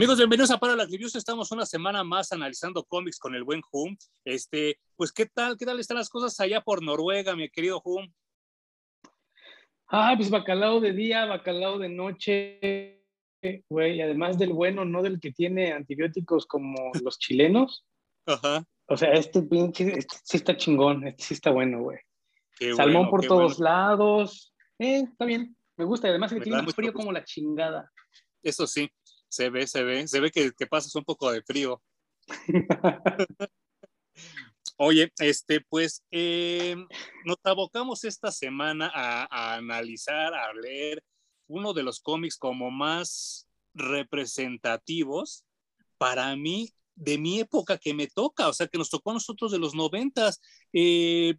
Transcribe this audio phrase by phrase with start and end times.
[0.00, 1.14] Amigos, bienvenidos a Para las Reviews.
[1.14, 3.98] Estamos una semana más analizando cómics con el buen Hum.
[4.24, 5.58] Este, pues, ¿qué tal?
[5.58, 8.10] ¿Qué tal están las cosas allá por Noruega, mi querido Hum?
[9.88, 13.04] Ah, pues bacalao de día, bacalao de noche,
[13.68, 14.00] güey.
[14.00, 17.84] Además del bueno, no del que tiene antibióticos como los chilenos.
[18.24, 18.64] Ajá.
[18.86, 21.98] O sea, este pinche, este sí está chingón, este sí está bueno, güey.
[22.74, 24.54] Salmón por todos lados.
[24.78, 26.08] Eh, está bien, me gusta.
[26.08, 27.92] Además que tiene un frío como la chingada.
[28.42, 28.90] Eso sí,
[29.30, 31.82] se ve, se ve, se ve que, que pasas un poco de frío.
[34.76, 36.74] Oye, este, pues eh,
[37.24, 41.02] nos abocamos esta semana a, a, analizar, a leer
[41.46, 45.44] uno de los cómics como más representativos
[45.98, 49.52] para mí de mi época que me toca, o sea, que nos tocó a nosotros
[49.52, 50.40] de los noventas.
[50.72, 51.34] Eh,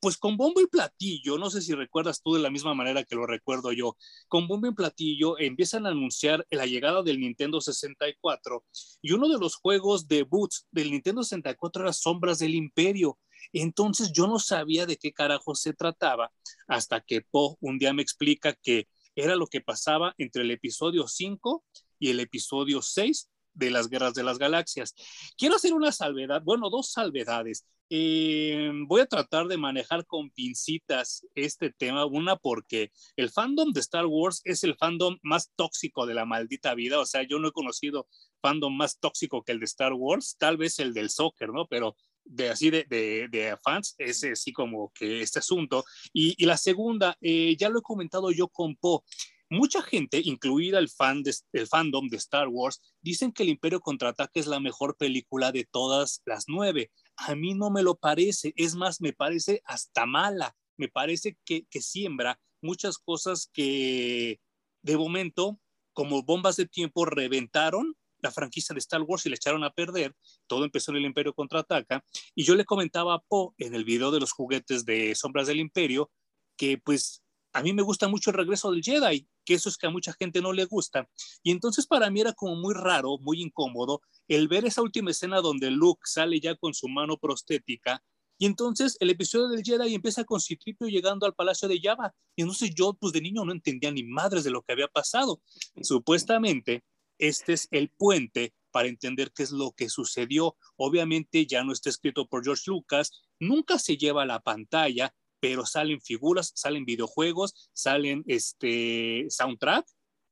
[0.00, 3.14] pues con bombo y platillo, no sé si recuerdas tú de la misma manera que
[3.14, 3.96] lo recuerdo yo,
[4.28, 8.64] con bombo y platillo empiezan a anunciar la llegada del Nintendo 64
[9.02, 13.18] y uno de los juegos debuts del Nintendo 64 era Sombras del Imperio.
[13.52, 16.32] Entonces yo no sabía de qué carajo se trataba
[16.66, 21.06] hasta que Po un día me explica que era lo que pasaba entre el episodio
[21.08, 21.64] 5
[21.98, 24.94] y el episodio 6 de las guerras de las galaxias.
[25.36, 27.66] Quiero hacer una salvedad, bueno, dos salvedades.
[27.92, 33.80] Eh, voy a tratar de manejar con pincitas este tema, una porque el fandom de
[33.80, 37.48] Star Wars es el fandom más tóxico de la maldita vida, o sea, yo no
[37.48, 38.06] he conocido
[38.40, 41.66] fandom más tóxico que el de Star Wars, tal vez el del soccer, ¿no?
[41.66, 45.84] Pero de así de, de, fans, es así como que este asunto.
[46.12, 49.04] Y, y la segunda, eh, ya lo he comentado yo con Po,
[49.52, 51.34] Mucha gente, incluida el, fan de,
[51.66, 56.22] fandom de Star Wars, dicen que el Imperio Contraataque es la mejor película de todas
[56.24, 56.92] las nueve.
[57.16, 61.66] A mí no me lo parece, es más, me parece hasta mala, me parece que,
[61.68, 64.40] que siembra muchas cosas que
[64.82, 65.58] de momento,
[65.92, 70.14] como bombas de tiempo, reventaron la franquicia de Star Wars y le echaron a perder.
[70.46, 72.04] Todo empezó en el Imperio Contraataca.
[72.34, 75.58] Y yo le comentaba a Poe en el video de los juguetes de Sombras del
[75.58, 76.10] Imperio
[76.56, 77.22] que pues
[77.52, 80.12] a mí me gusta mucho el regreso del Jedi, que eso es que a mucha
[80.12, 81.08] gente no le gusta.
[81.42, 85.40] Y entonces para mí era como muy raro, muy incómodo, el ver esa última escena
[85.40, 88.02] donde Luke sale ya con su mano prostética.
[88.38, 92.14] Y entonces el episodio del Jedi empieza con Citripio llegando al palacio de Java.
[92.34, 95.42] Y entonces yo, pues de niño, no entendía ni madres de lo que había pasado.
[95.82, 96.82] Supuestamente,
[97.18, 100.56] este es el puente para entender qué es lo que sucedió.
[100.76, 105.66] Obviamente ya no está escrito por George Lucas, nunca se lleva a la pantalla, pero
[105.66, 109.86] salen figuras, salen videojuegos, salen este soundtrack,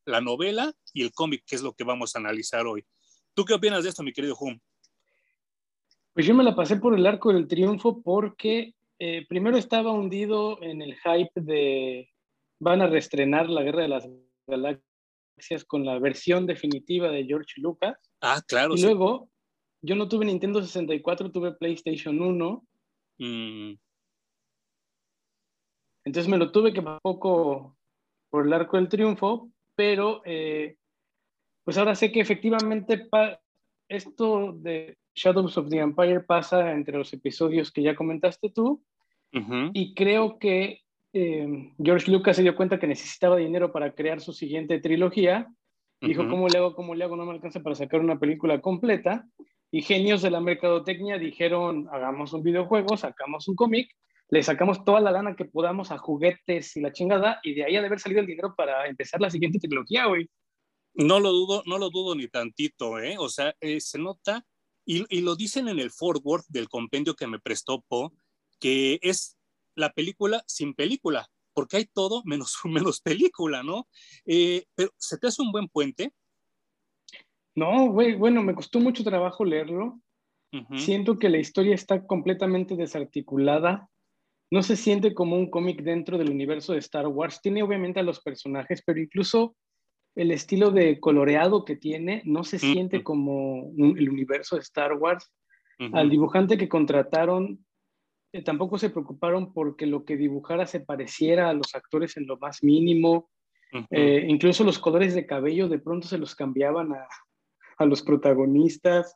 [0.04, 2.84] la novela y el cómic, que es lo que vamos a analizar hoy.
[3.34, 4.58] ¿Tú qué opinas de esto, mi querido Hum?
[6.12, 10.60] Pues yo me la pasé por el arco del triunfo porque eh, primero estaba hundido
[10.62, 12.10] en el hype de
[12.58, 14.08] van a reestrenar la Guerra de las
[14.47, 17.97] Galaxias con la versión definitiva de George Lucas.
[18.20, 18.74] Ah, claro.
[18.74, 18.84] Y sí.
[18.84, 19.30] luego,
[19.80, 22.66] yo no tuve Nintendo 64, tuve PlayStation 1.
[23.18, 23.74] Mm.
[26.08, 27.76] Entonces me lo tuve que un poco
[28.30, 30.76] por el arco del triunfo, pero eh,
[31.64, 33.06] pues ahora sé que efectivamente
[33.91, 38.82] esto de Shadows of the Empire pasa entre los episodios que ya comentaste tú,
[39.34, 39.70] uh -huh.
[39.74, 40.80] y creo que
[41.12, 45.47] eh, George Lucas se dio cuenta que necesitaba dinero para crear su siguiente trilogía.
[46.00, 46.30] Dijo, uh -huh.
[46.30, 46.74] ¿cómo le hago?
[46.74, 47.16] ¿Cómo le hago?
[47.16, 49.28] No me alcanza para sacar una película completa.
[49.70, 53.94] Y genios de la mercadotecnia dijeron, hagamos un videojuego, sacamos un cómic
[54.31, 57.77] le sacamos toda la lana que podamos a juguetes y la chingada, y de ahí
[57.77, 60.28] ha de haber salido el dinero para empezar la siguiente trilogía, güey.
[60.94, 63.16] No lo dudo, no lo dudo ni tantito, ¿eh?
[63.19, 64.44] O sea, eh, se nota,
[64.84, 68.12] y, y, lo dicen en el forward del compendio que me prestó Po,
[68.59, 69.39] que es
[69.75, 73.89] la película sin película, porque hay todo menos, menos película, ¿no?
[74.27, 76.13] Eh, pero, ¿se te hace un buen puente?
[77.54, 80.01] No, güey, bueno, me costó mucho trabajo leerlo.
[80.53, 80.78] Uh -huh.
[80.78, 83.89] Siento que la historia está completamente desarticulada
[84.50, 87.41] no se siente como un cómic dentro del universo de Star Wars.
[87.42, 89.56] Tiene obviamente a los personajes, pero incluso
[90.15, 93.04] el estilo de coloreado que tiene no se siente uh -huh.
[93.04, 95.30] como un, el universo de Star Wars.
[95.78, 95.98] Uh -huh.
[95.98, 97.65] Al dibujante que contrataron
[98.33, 102.36] eh, tampoco se preocuparon porque lo que dibujara se pareciera a los actores en lo
[102.39, 103.30] más mínimo.
[103.72, 103.86] Uh -huh.
[103.91, 107.06] eh, incluso los colores de cabello de pronto se los cambiaban a,
[107.77, 109.15] a los protagonistas.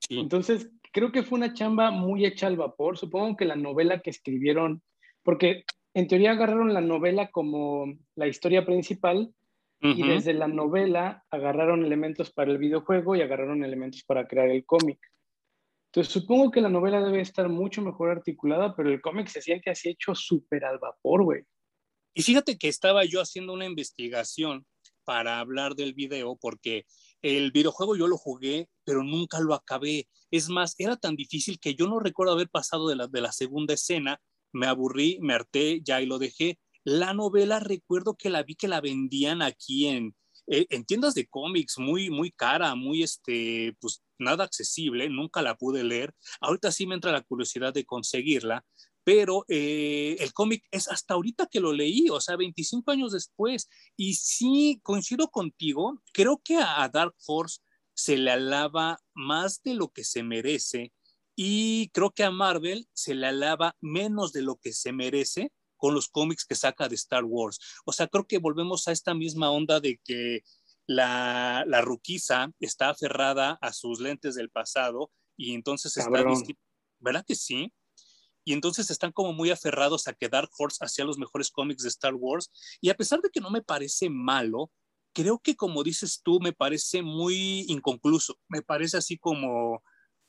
[0.00, 0.18] Sí.
[0.18, 2.96] Entonces, creo que fue una chamba muy hecha al vapor.
[2.98, 4.82] Supongo que la novela que escribieron,
[5.22, 9.32] porque en teoría agarraron la novela como la historia principal
[9.82, 9.96] uh -huh.
[9.96, 14.64] y desde la novela agarraron elementos para el videojuego y agarraron elementos para crear el
[14.64, 15.00] cómic.
[15.90, 19.70] Entonces supongo que la novela debe estar mucho mejor articulada, pero el cómic se siente
[19.70, 21.42] así hecho súper al vapor, güey.
[22.14, 24.64] Y fíjate que estaba yo haciendo una investigación
[25.04, 26.84] para hablar del video porque
[27.22, 30.08] El videojuego yo lo jugué, pero nunca lo acabé.
[30.30, 33.32] Es más, era tan difícil que yo no recuerdo haber pasado de la, de la
[33.32, 34.20] segunda escena.
[34.52, 36.58] Me aburrí, me harté, ya y lo dejé.
[36.84, 40.16] La novela recuerdo que la vi que la vendían aquí en,
[40.48, 45.56] eh, en tiendas de cómics muy, muy cara, muy, este, pues nada accesible, nunca la
[45.56, 46.14] pude leer.
[46.40, 48.64] Ahorita sí me entra la curiosidad de conseguirla,
[49.04, 53.68] pero eh, el cómic es hasta ahorita que lo leí, o sea, 25 años después.
[53.96, 57.60] Y sí, coincido contigo, creo que a, Dark Horse
[57.94, 60.92] se le alaba más de lo que se merece
[61.36, 65.94] y creo que a Marvel se le alaba menos de lo que se merece con
[65.94, 67.58] los cómics que saca de Star Wars.
[67.84, 70.42] O sea, creo que volvemos a esta misma onda de que
[70.86, 76.24] la, la ruquiza está aferrada a sus lentes del pasado y entonces está...
[77.00, 77.72] ¿Verdad que sí?
[78.44, 81.88] Y entonces están como muy aferrados a que Dark Horse hacía los mejores cómics de
[81.88, 82.50] Star Wars
[82.80, 84.70] y a pesar de que no me parece malo,
[85.12, 89.82] creo que como dices tú, me parece muy inconcluso, me parece así como,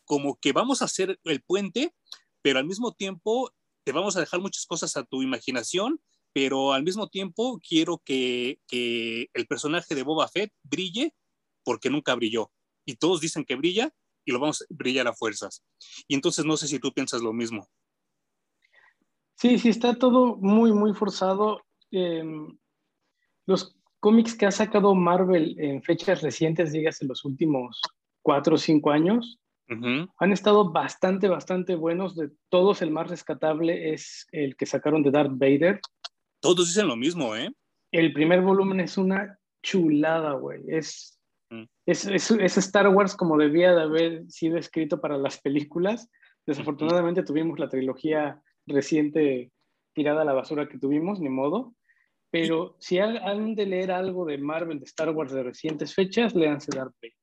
[0.06, 1.96] como que vamos a hacer el puente,
[2.42, 3.52] pero al mismo tiempo
[3.84, 6.02] te vamos a dejar muchas cosas a tu imaginación,
[6.34, 11.14] pero al mismo tiempo quiero que, que el personaje de Boba Fett brille
[11.64, 12.52] porque nunca brilló.
[12.86, 13.94] Y todos dicen que brilla
[14.26, 15.64] y lo vamos a brillar a fuerzas.
[16.08, 17.70] Y entonces no sé si tú piensas lo mismo.
[19.44, 21.64] Sí, sí, está todo muy, muy forzado.
[21.92, 22.58] Em,
[23.46, 27.82] los cómics que ha sacado Marvel en fechas recientes, dígase los últimos
[28.22, 32.16] cuatro o cinco años, han estado bastante, bastante buenos.
[32.16, 35.82] De todos, el más rescatable es el que sacaron de Darth Vader.
[36.40, 37.52] Todos dicen lo mismo, ¿eh?
[37.92, 40.62] El primer volumen es una chulada, güey.
[40.70, 41.20] Es,
[41.50, 41.64] mm.
[41.86, 46.10] es, es, es, Star Wars como debía de haber sido escrito para las películas.
[46.46, 49.52] Desafortunadamente tuvimos la trilogía reciente
[49.94, 51.76] tirada a la basura que tuvimos, ni modo.
[52.32, 56.76] Pero si han de leer algo de Marvel, de Star Wars de recientes fechas, léanse
[56.76, 57.18] Darth Vader.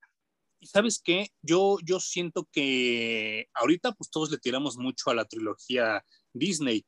[0.61, 5.25] Y sabes qué, yo, yo siento que ahorita pues todos le tiramos mucho a la
[5.25, 6.85] trilogía Disney,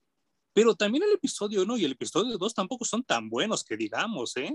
[0.53, 4.37] pero también el episodio 1 y el episodio 2 tampoco son tan buenos que digamos,
[4.37, 4.55] ¿eh?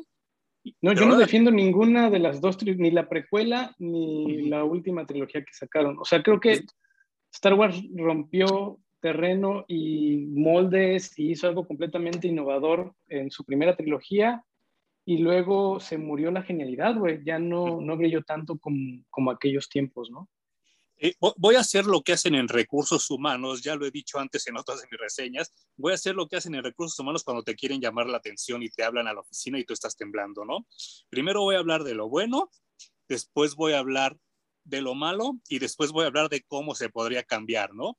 [0.82, 5.42] No, yo no defiendo ninguna de las dos, ni la precuela ni la última trilogía
[5.42, 5.98] que sacaron.
[6.00, 6.64] O sea, creo que
[7.34, 14.44] Star Wars rompió terreno y moldes y hizo algo completamente innovador en su primera trilogía
[15.06, 19.69] y luego se murió la genialidad, güey, ya no, no brilló tanto como, como aquellos
[19.69, 20.30] tiempos, ¿no?
[20.98, 24.45] Eh, voy a hacer lo que hacen en recursos humanos, ya lo he dicho antes
[24.48, 27.44] en otras de mis reseñas, voy a hacer lo que hacen en recursos humanos cuando
[27.44, 30.44] te quieren llamar la atención y te hablan a la oficina y tú estás temblando,
[30.44, 30.68] ¿no?
[31.07, 32.50] Primero voy a hablar de lo bueno,
[33.07, 34.18] después voy a hablar
[34.68, 37.98] de lo malo y después voy a hablar de cómo se podría cambiar, ¿no?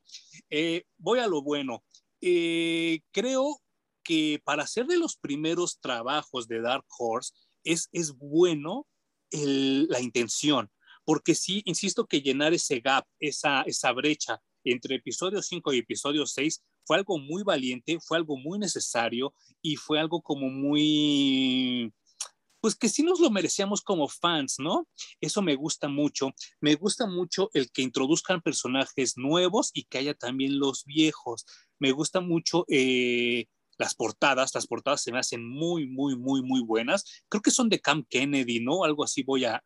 [0.51, 1.85] Eh, voy a lo bueno.
[2.21, 3.61] Eh, creo
[4.03, 7.33] que para ser de los primeros trabajos de Dark Horse
[7.65, 8.87] es, es bueno
[9.31, 10.71] la intención,
[11.05, 16.27] porque sí, insisto que llenar ese gap, esa, esa brecha entre episodio 5 y episodio
[16.27, 21.93] 6 fue algo muy valiente, fue algo muy necesario y fue algo como muy
[22.61, 24.89] pues que sí nos lo merecíamos como fans, ¿no?
[25.21, 26.33] Eso me gusta mucho.
[26.61, 31.47] Me gusta mucho el que introduzcan personajes nuevos y que haya también los viejos.
[31.79, 33.47] Me gusta mucho eh,
[33.79, 34.55] las portadas.
[34.55, 37.25] Las portadas se me hacen muy, muy, muy, muy buenas.
[37.29, 38.85] Creo que son de Cam Kennedy, ¿no?
[38.85, 39.63] Algo así voy a,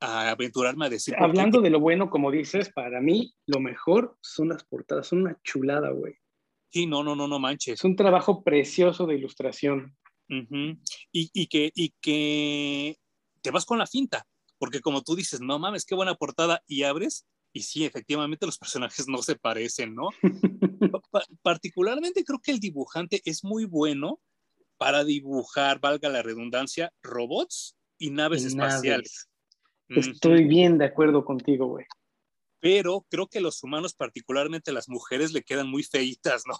[0.00, 1.14] aventurarme a decir.
[1.18, 5.06] Hablando de lo bueno, como dices, para mí lo mejor son las portadas.
[5.08, 6.14] Son una chulada, güey.
[6.70, 7.74] Sí, no, no, no, no manches.
[7.74, 9.96] Es un trabajo precioso de ilustración
[10.28, 12.98] y, que, y que
[13.42, 14.26] te vas con la finta,
[14.58, 18.58] porque como tú dices, no mames, qué buena portada, y abres, y sí, efectivamente los
[18.58, 20.08] personajes no se parecen, ¿no?
[21.42, 24.20] particularmente creo que el dibujante es muy bueno
[24.76, 29.28] para dibujar, valga la redundancia, robots y naves espaciales.
[29.88, 31.86] Estoy bien de acuerdo contigo, güey.
[32.60, 36.58] Pero creo que los humanos, particularmente las mujeres, le quedan muy feitas, ¿no?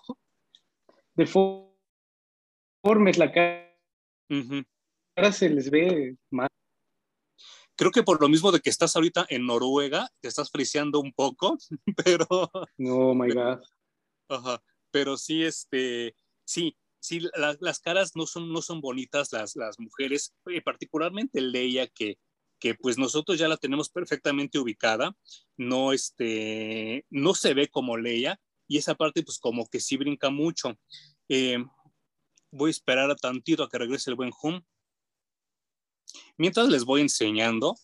[1.14, 1.26] De
[2.86, 6.48] la cara, se les ve mal.
[7.76, 11.12] Creo que por lo mismo de que estás ahorita en Noruega, te estás friseando un
[11.12, 11.58] poco,
[12.04, 12.26] pero...
[12.30, 13.60] Oh, my God.
[14.28, 16.14] Ajá, pero sí, este,
[16.44, 17.28] sí, sí,
[17.60, 22.18] las caras no son, no son bonitas las, las mujeres, eh, particularmente Leia, que,
[22.58, 25.14] que pues nosotros ya la tenemos perfectamente ubicada,
[25.56, 30.30] no, este, no se ve como Leia, y esa parte pues como que sí brinca
[30.30, 30.76] mucho.
[31.28, 31.58] Eh,
[32.50, 34.62] voy a esperar a tantito a que regrese el buen Hum.
[36.36, 37.74] Mientras les voy enseñando,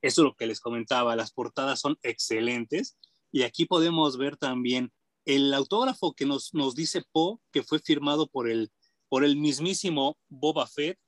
[0.00, 2.96] eso es lo que les comentaba, las portadas son excelentes
[3.30, 4.92] y aquí podemos ver también
[5.24, 8.70] el autógrafo que nos, nos dice Poe, que fue firmado por el,
[9.08, 10.98] por el mismísimo Boba Fett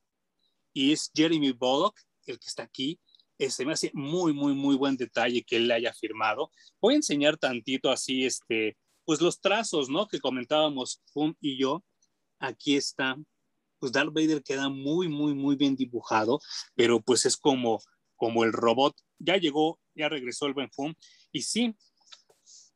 [0.73, 3.01] y es Jeremy Bullock, el que está aquí,
[3.49, 6.51] se me hace muy, muy, muy buen detalle que él le haya firmado.
[6.81, 10.07] Voy a enseñar tantito así, este, pues los trazos, ¿no?
[10.07, 11.83] Que comentábamos Fum y yo.
[12.41, 13.17] Aquí está.
[13.79, 16.41] Pues Darth Vader queda muy, muy, muy bien dibujado,
[16.75, 17.81] pero pues es como,
[18.17, 18.97] como el robot.
[19.19, 20.95] Ya llegó, ya regresó el buen Fum.
[21.33, 21.77] Y sí,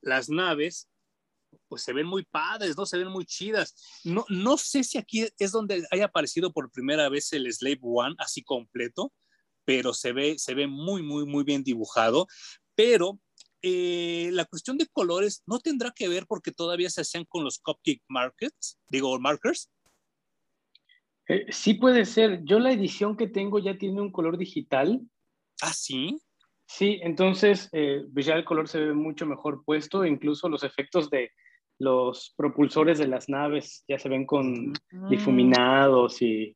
[0.01, 0.89] las naves
[1.69, 2.87] pues se ven muy padres, ¿no?
[2.87, 3.75] Se ven muy chidas.
[4.05, 8.15] No, no sé si aquí es donde haya aparecido por primera vez el Slave One
[8.19, 9.13] así completo,
[9.65, 12.27] pero se ve, se ve muy, muy, muy bien dibujado.
[12.75, 13.21] Pero
[13.67, 17.59] eh, la cuestión de colores no tendrá que ver porque todavía se hacían con los
[17.61, 19.71] cupcake markets, digo, markers.
[21.29, 22.45] Eh, sí puede ser.
[22.45, 25.01] Yo la edición que tengo ya tiene un color digital.
[25.63, 26.19] Ah, sí.
[26.67, 31.09] Sí, entonces eh, pues ya el color se ve mucho mejor puesto, incluso los efectos
[31.09, 31.31] de
[31.79, 35.09] los propulsores de las naves ya se ven con mm.
[35.09, 36.55] difuminados y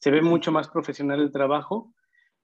[0.00, 1.94] se ve mucho más profesional el trabajo.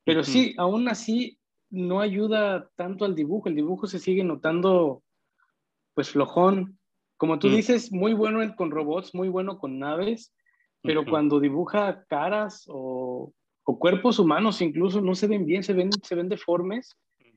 [0.04, 1.40] Pero sí, aún así
[1.74, 3.48] no ayuda tanto al dibujo.
[3.48, 5.02] El dibujo se sigue notando
[5.94, 6.78] pues flojón.
[7.16, 7.50] Como tú mm.
[7.54, 10.34] dices, muy bueno con robots, muy bueno con naves,
[10.82, 16.14] pero cuando dibuja caras o, cuerpos humanos incluso no se ven bien, se ven, se
[16.14, 16.96] ven deformes.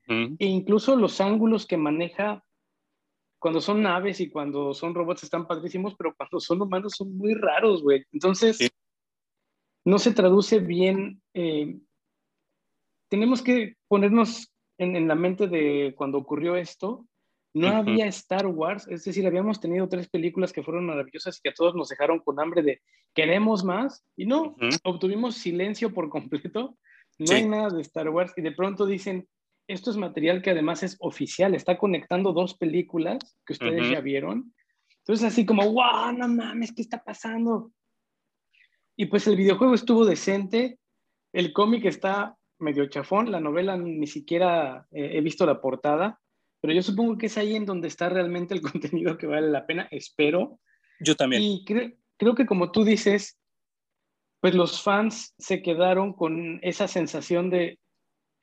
[0.10, 2.42] E incluso los ángulos que maneja
[3.40, 7.34] cuando son naves y cuando son robots están padrísimos, pero cuando son humanos son muy
[7.34, 8.06] raros, güey.
[8.14, 8.58] Entonces,
[9.86, 11.78] no se traduce bien eh,
[13.10, 17.06] tenemos que ponernos en, la mente de cuando ocurrió esto,
[17.54, 21.50] no había Star Wars, es decir, habíamos tenido tres películas que fueron maravillosas y que
[21.50, 22.82] a todos nos dejaron con hambre de
[23.16, 26.78] queremos más, y no, obtuvimos silencio por completo,
[27.18, 29.28] no hay nada de Star Wars, y de pronto dicen,
[29.68, 34.54] esto es material que además es oficial, está conectando dos películas que ustedes ya vieron.
[35.00, 37.72] Entonces así como, wow, no mames, ¿qué está pasando?
[38.96, 40.80] Y pues el videojuego estuvo decente,
[41.34, 46.20] el cómic está medio chafón, la novela ni siquiera eh, he visto la portada,
[46.62, 48.62] pero yo supongo que es ahí en donde está realmente el
[49.02, 50.60] contenido que vale la pena, espero.
[51.00, 51.42] Yo también.
[51.42, 53.40] Y creo que como tú dices,
[54.42, 57.80] pues los fans se quedaron con esa sensación de,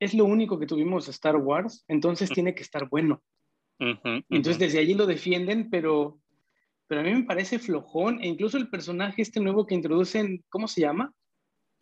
[0.00, 3.22] es lo único que tuvimos Star Wars, entonces tiene que estar bueno.
[3.78, 6.20] Entonces desde allí lo defienden, pero,
[6.86, 10.68] pero a mí me parece flojón, e incluso el personaje este nuevo que introducen, ¿cómo
[10.68, 11.12] se llama?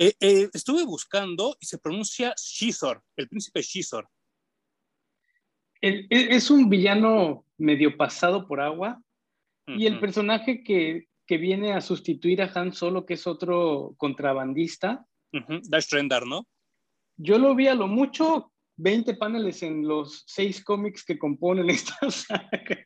[0.05, 4.09] Eh, eh, estuve buscando y se pronuncia Shizor, el príncipe Shizor.
[5.81, 9.01] es un villano medio pasado por agua
[9.69, 15.07] y el personaje que, viene a sustituir a Han Solo, que es otro contrabandista.
[15.63, 16.47] Dash Rendar, ¿no?
[17.17, 22.11] Yo lo vi a lo mucho 20 paneles en los seis cómics que componen esta
[22.11, 22.85] saga.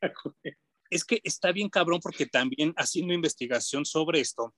[0.91, 4.55] Es que está bien cabrón porque también haciendo investigación sobre esto,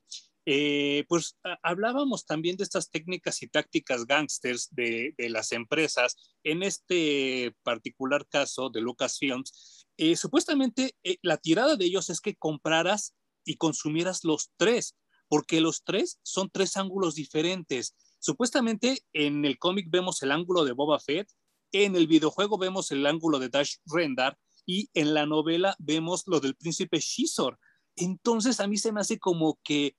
[0.50, 6.16] eh, pues hablábamos también de estas técnicas y tácticas gangsters de, las empresas.
[6.42, 12.34] En este particular caso de Lucasfilms, eh, supuestamente eh, la tirada de ellos es que
[12.34, 13.14] compraras
[13.44, 14.96] y consumieras los tres,
[15.28, 17.94] porque los tres son tres ángulos diferentes.
[18.18, 21.28] Supuestamente en el cómic vemos el ángulo de Boba Fett,
[21.72, 26.40] en el videojuego vemos el ángulo de Dash Rendar y en la novela vemos lo
[26.40, 27.58] del príncipe Shizor.
[27.96, 29.94] Entonces a mí se me hace como que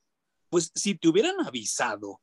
[0.50, 2.20] pues si te hubieran avisado,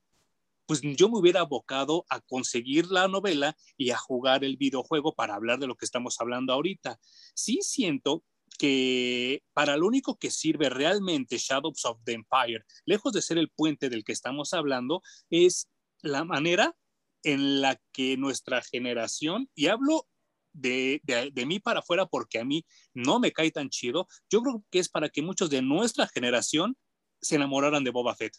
[0.68, 5.34] pues yo me hubiera abocado a conseguir la novela y a jugar el videojuego para
[5.34, 7.00] hablar de lo que estamos hablando ahorita.
[7.34, 8.24] Sí siento
[8.60, 13.50] que para lo único que sirve realmente Shadows of the Empire, lejos de ser el
[13.50, 15.70] puente del que estamos hablando, es
[16.02, 16.76] la manera
[17.24, 20.08] en la que nuestra generación, y hablo
[20.54, 24.64] de, de, mí para afuera porque a mí no me cae tan chido, yo creo
[24.72, 26.76] que es para que muchos de nuestra generación
[27.22, 28.34] se enamoraran de Boba Fett.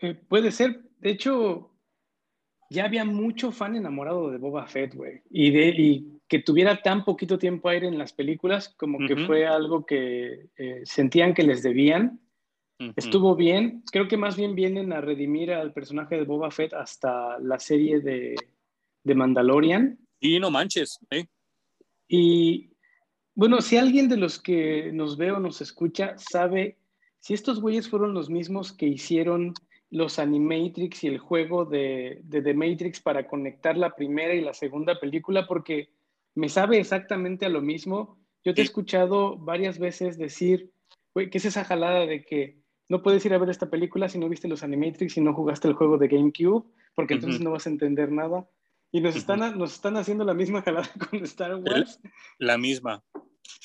[0.00, 0.82] Eh, puede ser.
[0.98, 1.74] De hecho,
[2.70, 5.22] ya había mucho fan enamorado de Boba Fett, güey.
[5.30, 9.86] Y, de, que tuviera tan poquito tiempo aire en las películas, como que fue algo
[9.86, 12.20] que eh, sentían que les debían.
[12.96, 13.82] Estuvo bien.
[13.90, 18.00] Creo que más bien vienen a redimir al personaje de Boba Fett hasta la serie
[18.00, 18.34] de,
[19.04, 19.98] de Mandalorian.
[20.20, 21.26] Y no manches, ¿eh?
[22.08, 22.70] Y
[23.34, 26.78] bueno, si alguien de los que nos ve o nos escucha sabe
[27.24, 29.54] si estos güeyes fueron los mismos que hicieron
[29.88, 35.00] los Animatrix y el juego de, The Matrix para conectar la primera y la segunda
[35.00, 35.88] película, porque
[36.34, 38.18] me sabe exactamente a lo mismo.
[38.44, 40.70] Yo te he escuchado varias veces decir,
[41.14, 42.58] güey, ¿qué es esa jalada de que
[42.90, 45.66] no puedes ir a ver esta película si no viste los Animatrix y no jugaste
[45.66, 48.46] el juego de GameCube, porque entonces no vas a entender nada?
[48.92, 51.98] Y nos están, nos están haciendo la misma jalada con Star Wars.
[52.36, 53.02] La misma.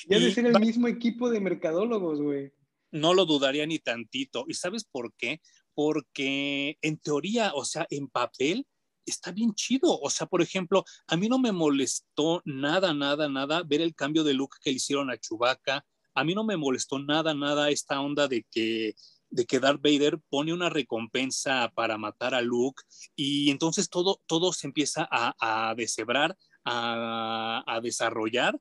[0.08, 2.54] Ya de ser el mismo equipo de mercadólogos, güey
[2.92, 4.46] no lo dudaría ni tantito.
[4.48, 5.42] ¿Y sabes por qué?
[5.80, 8.68] porque en teoría, o sea, en papel,
[9.06, 9.98] está bien chido.
[10.02, 14.26] O sea, por ejemplo, a mí no me molestó nada, nada, nada ver el cambio
[14.26, 15.86] de look que le hicieron a Chewbacca.
[16.16, 18.94] A mí no me molestó nada, nada esta onda de que
[19.30, 22.84] de que Darth Vader pone una recompensa para matar a Luke
[23.16, 28.60] y entonces todo, todo se empieza a, deshebrar, a desarrollar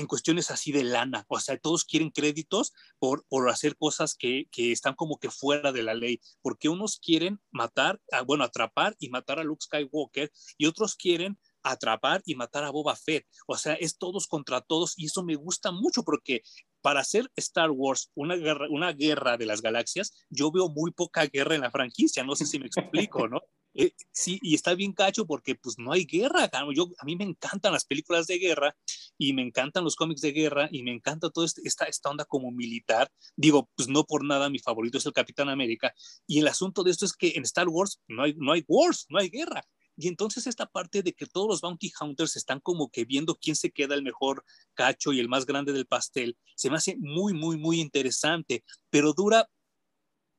[0.00, 1.24] en cuestiones así de lana.
[1.28, 5.72] O sea, todos quieren créditos por, por hacer cosas que, que, están como que fuera
[5.72, 10.66] de la ley, porque unos quieren matar, bueno, atrapar y matar a Luke Skywalker y
[10.66, 13.26] otros quieren atrapar y matar a Boba Fett.
[13.46, 16.42] O sea, es todos contra todos y eso me gusta mucho porque
[16.80, 21.26] para hacer Star Wars una guerra, una guerra de las galaxias, yo veo muy poca
[21.26, 23.40] guerra en la franquicia, no sé si me explico, ¿no?
[23.74, 26.50] Eh, sí, y está bien cacho porque pues no hay guerra.
[26.74, 28.76] Yo, a mí me encantan las películas de guerra
[29.16, 32.24] y me encantan los cómics de guerra y me encanta toda este, esta, esta onda
[32.24, 33.10] como militar.
[33.36, 35.94] Digo, pues no por nada mi favorito es el Capitán América.
[36.26, 39.06] Y el asunto de esto es que en Star Wars no hay, no hay wars,
[39.08, 39.62] no hay guerra.
[39.96, 43.54] Y entonces esta parte de que todos los bounty hunters están como que viendo quién
[43.54, 47.34] se queda el mejor cacho y el más grande del pastel, se me hace muy,
[47.34, 49.46] muy, muy interesante, pero dura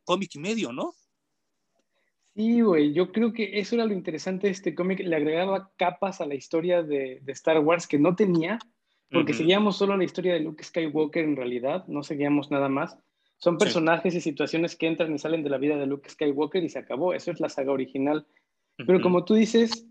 [0.03, 0.95] cómic y medio, ¿no?
[2.41, 6.21] Sí, güey, yo creo que eso era lo interesante de este cómic, le agregaba capas
[6.21, 8.57] a la historia de, Star Wars que no tenía,
[9.11, 12.97] porque seguíamos solo la historia de Luke Skywalker en realidad, no seguíamos nada más.
[13.37, 16.69] Son personajes y situaciones que entran y salen de la vida de Luke Skywalker y
[16.69, 18.25] se acabó, eso es la saga original.
[18.75, 19.87] Pero como tú dices,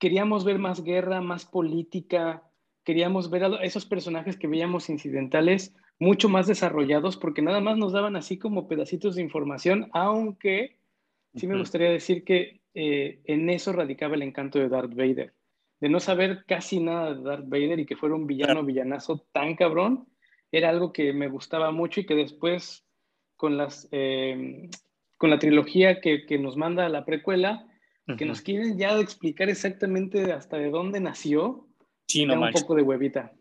[0.00, 2.42] queríamos ver más guerra, más política,
[2.82, 7.92] queríamos ver a esos personajes que veíamos incidentales mucho más desarrollados, porque nada más nos
[7.92, 10.77] daban así como pedacitos de información, aunque
[11.38, 15.34] sí me gustaría decir que eh, en eso radicaba el encanto de Darth Vader.
[15.80, 19.54] De no saber casi nada de Darth Vader y que fuera un villano, villanazo tan
[19.54, 20.08] cabrón,
[20.50, 22.84] era algo que me gustaba mucho y que después
[23.36, 24.68] con, las, eh,
[25.16, 27.66] con la trilogía que, que, nos manda la precuela,
[28.16, 31.68] que nos quieren ya explicar exactamente hasta de dónde nació,
[32.06, 33.32] sí, no un poco de huevita.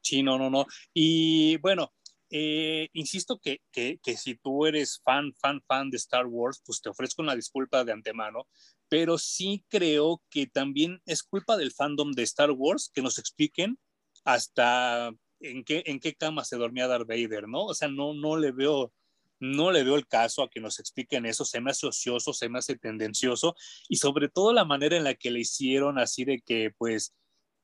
[0.00, 0.66] Sí, no, no, no.
[0.94, 1.92] Y bueno,
[2.30, 6.80] eh, insisto que, que, que, si tú eres fan, fan, fan de Star Wars, pues
[6.80, 8.48] te ofrezco una disculpa de antemano,
[8.88, 13.78] pero sí creo que también es culpa del fandom de Star Wars que nos expliquen
[14.24, 17.64] hasta en qué, en qué cama se dormía Darth Vader, ¿no?
[17.66, 18.92] O sea, no, no le veo,
[19.38, 22.48] no le veo el caso a que nos expliquen eso, se me hace ocioso, se
[22.48, 23.54] me hace tendencioso
[23.88, 27.14] y sobre todo la manera en la que le hicieron así de que pues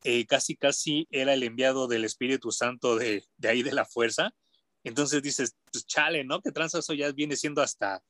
[0.04, 4.34] eh, casi casi era el enviado del Espíritu Santo de, de ahí de la fuerza
[4.88, 6.40] entonces dices, pues chale, ¿no?
[6.40, 8.02] Que tranza eso ya viene siendo hasta,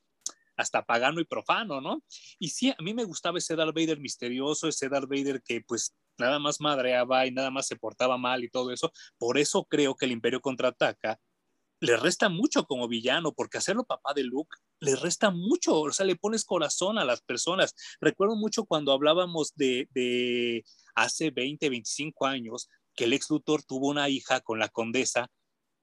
[0.57, 2.03] hasta pagano y profano, ¿no?
[2.39, 5.95] Y sí, a mí me gustaba ese Darth Vader misterioso, ese Darth Vader que pues
[6.19, 8.93] nada más madreaba y nada más se portaba mal y todo eso.
[9.19, 11.19] Por eso creo que el Imperio contraataca
[11.83, 16.07] le resta mucho como villano, porque hacerlo papá de Luke le resta mucho, o sea,
[16.07, 17.75] le pones corazón a las personas.
[18.01, 23.89] Recuerdo mucho cuando hablábamos de, de hace 20, 25 años, que el ex Luthor tuvo
[23.89, 25.29] una hija con la condesa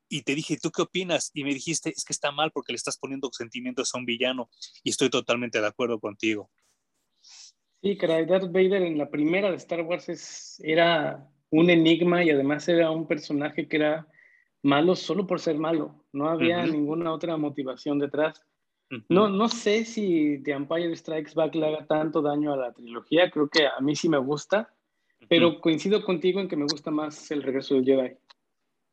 [0.09, 1.31] y te dije, ¿tú qué opinas?
[1.33, 4.49] Y me dijiste, es que está mal porque le estás poniendo sentimientos a un villano.
[4.83, 6.49] Y estoy totalmente de acuerdo contigo.
[7.81, 12.29] Sí, caray, Darth Vader en la primera de Star Wars es, era un enigma y
[12.29, 14.07] además era un personaje que era
[14.63, 16.03] malo solo por ser malo.
[16.11, 18.43] No había ninguna otra motivación detrás.
[19.07, 23.29] No, no sé si The Empire Strikes Back le haga tanto daño a la trilogía.
[23.29, 24.73] Creo que a mí sí me gusta,
[25.29, 28.17] pero coincido contigo en que me gusta más el regreso del Jedi.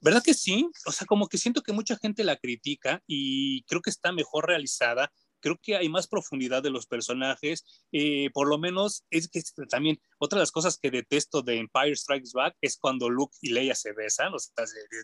[0.00, 0.68] ¿Verdad que sí?
[0.86, 4.46] O sea, como que siento que mucha gente la critica y creo que está mejor
[4.46, 5.12] realizada.
[5.40, 7.64] Creo que hay más profundidad de los personajes.
[7.92, 11.96] Eh, por lo menos es que también otra de las cosas que detesto de Empire
[11.96, 14.34] Strikes Back es cuando Luke y Leia se besan.
[14.34, 14.52] O sea,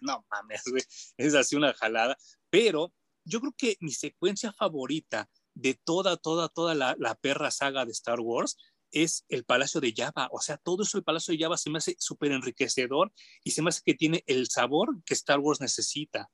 [0.02, 0.82] no mames, güey,
[1.16, 2.16] es así una jalada.
[2.50, 2.92] Pero
[3.24, 8.20] yo creo que mi secuencia favorita de toda, toda, toda la perra saga de Star
[8.20, 8.56] Wars
[8.92, 10.28] es el Palacio de Java.
[10.30, 13.62] O sea, todo eso el Palacio de Java se me hace súper enriquecedor y se
[13.62, 16.30] me hace que tiene el sabor que Star Wars necesita.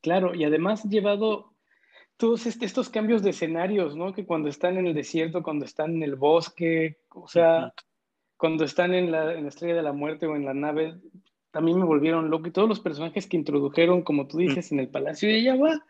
[0.00, 1.54] Claro, y además llevado
[2.16, 4.12] todos estos cambios de escenarios, ¿no?
[4.12, 7.72] Que cuando están en el desierto, cuando están en el bosque, o sea,
[8.36, 10.98] cuando están en la, Estrella de la Muerte o en la nave,
[11.50, 12.48] también me volvieron loco.
[12.48, 15.82] Y todos los personajes que introdujeron, como tú dices, en el Palacio de Java,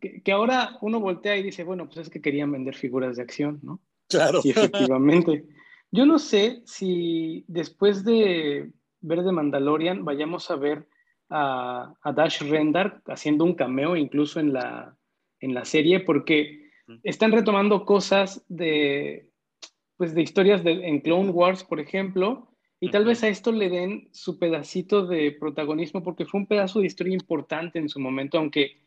[0.00, 3.22] que, que, ahora uno voltea y dice, bueno, pues es que querían vender figuras de
[3.22, 3.80] acción, ¿no?
[4.08, 4.42] Claro.
[4.42, 5.44] Sí, efectivamente.
[5.90, 10.88] Yo no sé si después de ver The Mandalorian vayamos a ver
[11.30, 14.96] a, Dash Rendar haciendo un cameo incluso en la,
[15.40, 16.70] en la serie, porque
[17.02, 19.30] están retomando cosas de,
[19.96, 22.48] pues de historias de, en Clone Wars, por ejemplo,
[22.80, 26.80] y tal vez a esto le den su pedacito de protagonismo, porque fue un pedazo
[26.80, 28.83] de historia importante en su momento, aunque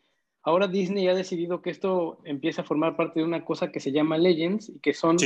[0.47, 3.91] ahora Disney ha decidido que esto empieza a formar parte de una cosa que se
[3.91, 5.17] llama Legends y que son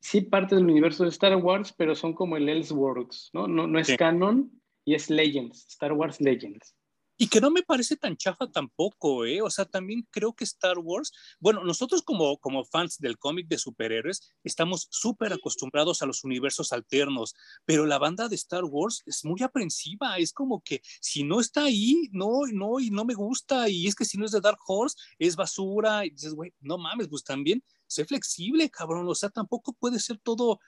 [0.00, 3.46] sí, parte del universo de Star Wars, pero son como el Elseworlds, ¿no?
[3.46, 4.50] No, no es canon
[4.84, 6.74] y es Legends, Star Wars Legends.
[7.16, 9.40] Y que no me parece tan chafa tampoco, ¿eh?
[9.40, 13.58] O sea, también creo que Star Wars, bueno, nosotros como, como fans del cómic de
[13.58, 19.24] superhéroes estamos súper acostumbrados a los universos alternos, pero la banda de Star Wars es
[19.24, 23.68] muy aprensiva, es como que si no está ahí, no, no, y no me gusta,
[23.68, 26.78] y es que si no es de Dark Horse, es basura, y dices, güey, no
[26.78, 30.58] mames, pues también sé flexible, cabrón, o sea, tampoco puede ser todo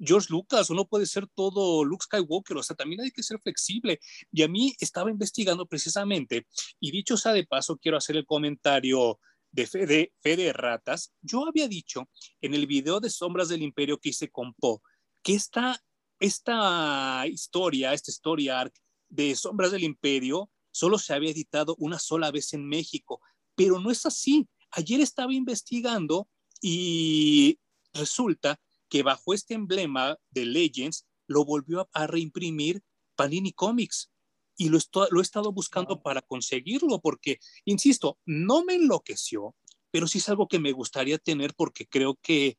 [0.00, 3.38] George Lucas o no puede ser todo Luke Skywalker, o sea, también hay que ser
[3.40, 4.00] flexible.
[4.32, 6.46] Y a mí estaba investigando precisamente,
[6.80, 9.20] y dicho sea de paso, quiero hacer el comentario
[9.52, 11.12] de Fede, Fede Ratas.
[11.20, 12.08] Yo había dicho
[12.40, 14.82] en el video de Sombras del Imperio que hice con Po,
[15.22, 15.82] que esta,
[16.18, 18.74] esta historia, esta historia arc
[19.08, 23.20] de Sombras del Imperio, solo se había editado una sola vez en México,
[23.54, 24.48] pero no es así.
[24.70, 26.28] Ayer estaba investigando
[26.62, 27.58] y
[27.92, 28.60] resulta
[28.90, 32.82] que bajo este emblema de Legends lo volvió a, reimprimir
[33.14, 34.10] Panini Comics
[34.56, 34.78] y lo,
[35.10, 39.54] lo he estado buscando para conseguirlo porque, insisto, no me enloqueció,
[39.90, 42.58] pero sí es algo que me gustaría tener porque creo que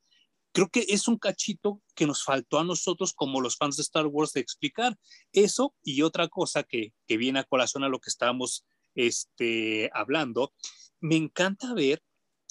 [0.54, 4.08] creo que es un cachito que nos faltó a nosotros como los fans de Star
[4.08, 4.98] Wars de explicar
[5.32, 8.66] eso y otra cosa que, que viene a colación a lo que estábamos
[8.96, 10.54] este, hablando.
[11.00, 12.04] Me encanta ver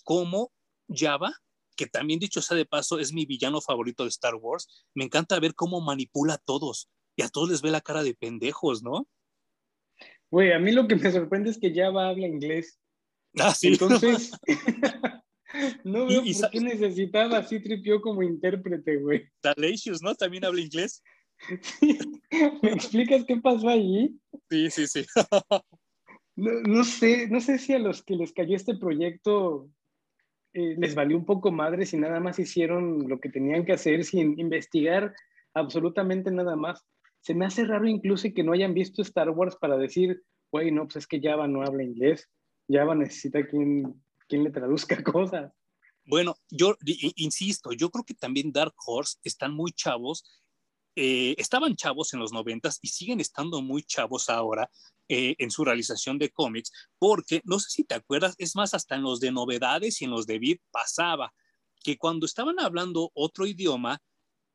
[0.05, 0.53] cómo
[0.89, 1.35] Java
[1.81, 5.41] que también dicho sea de paso es mi villano favorito de Star Wars, me encanta
[5.41, 9.09] ver cómo manipula a todos y a todos les ve la cara de pendejos, ¿no?
[10.31, 12.79] Güey, a mí lo que me sorprende es que Java habla inglés.
[13.39, 13.69] Ah, sí.
[13.69, 14.31] Entonces,
[15.85, 19.27] no veo por qué necesitaba así tripió como intérprete, güey.
[19.43, 20.15] Dalatius, ¿no?
[20.15, 21.03] También habla inglés.
[22.63, 24.21] ¿Me explicas qué pasó allí?
[24.51, 25.07] Sí, sí, sí.
[26.37, 29.71] no, no, sé, no sé si a los que les cayó este proyecto
[30.53, 34.05] eh, les valió un poco madre si nada más hicieron lo que tenían que hacer
[34.05, 35.15] sin investigar
[35.55, 36.85] absolutamente nada más.
[37.21, 40.85] Se me hace raro incluso que no hayan visto Star Wars para decir, güey, no,
[40.85, 42.29] pues es que Java no habla inglés,
[42.69, 45.53] Java necesita quien, quien le traduzca cosas.
[46.05, 46.77] Bueno, yo
[47.17, 50.25] insisto, yo creo que también Dark Horse están muy chavos
[50.97, 54.71] eh, estaban chavos en los noventas y siguen estando muy chavos ahora
[55.09, 58.97] eh, en su realización de cómics, porque no sé si te acuerdas, es más, hasta
[58.97, 61.33] en los de novedades y en los de Vid pasaba
[61.83, 64.03] que cuando estaban hablando otro idioma,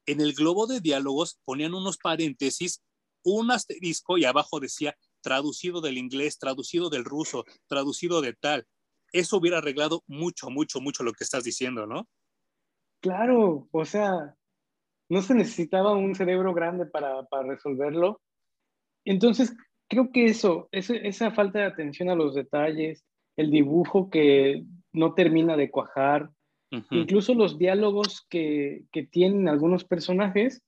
[0.06, 2.84] en el globo de diálogos ponían unos paréntesis,
[3.24, 8.68] un asterisco y abajo decía traducido del inglés, traducido del ruso, traducido de tal.
[9.12, 12.08] Eso hubiera arreglado mucho, mucho, mucho lo que estás diciendo, ¿no?
[13.02, 14.36] Claro, o sea,
[15.10, 18.22] no se necesitaba un cerebro grande para, para resolverlo.
[19.06, 19.56] Entonces,
[19.88, 23.04] creo que eso, esa falta de atención a los detalles,
[23.38, 24.64] el dibujo que
[24.94, 26.30] no termina de cuajar,
[26.92, 30.62] incluso los diálogos que, que, tienen algunos personajes,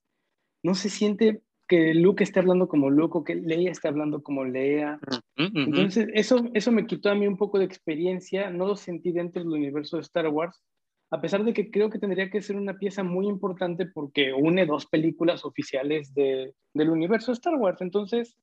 [0.63, 4.45] no se siente que Luke esté hablando como Luke o que Leia esté hablando como
[4.45, 4.99] Leia.
[5.35, 9.43] Entonces, eso, eso me quitó a mí un poco de experiencia, no lo sentí dentro
[9.43, 10.61] del universo de Star Wars,
[11.09, 14.65] a pesar de que creo que tendría que ser una pieza muy importante porque une
[14.65, 17.81] dos películas oficiales de, del universo Star Wars.
[17.81, 18.37] Entonces,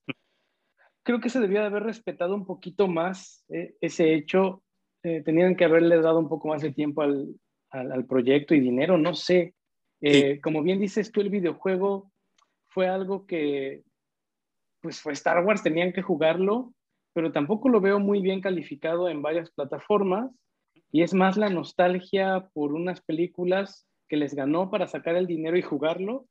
[1.03, 4.63] creo que se debía de haber respetado un poquito más eh, ese hecho.
[5.03, 7.35] Eh, tenían que haberle dado un poco más de tiempo al,
[7.69, 9.53] al, proyecto y dinero, no sé.
[10.01, 12.11] Eh, como bien dices tú, el videojuego
[12.69, 13.83] fue algo que,
[14.81, 16.73] pues fue Star Wars, tenían que jugarlo,
[17.13, 20.31] pero tampoco lo veo muy bien calificado en varias plataformas
[20.95, 25.57] y es más la nostalgia por unas películas que les ganó para sacar el dinero
[25.57, 26.29] y jugarlo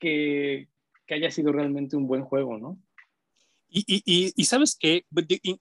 [0.00, 0.68] que,
[1.06, 2.82] que haya sido realmente un buen juego, ¿no?
[3.68, 5.04] Y, y, sabes qué,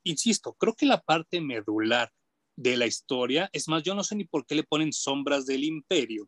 [0.02, 2.10] insisto, creo que la parte medular
[2.56, 5.64] de la historia, es más, yo no sé ni por qué le ponen sombras del
[5.64, 6.28] imperio,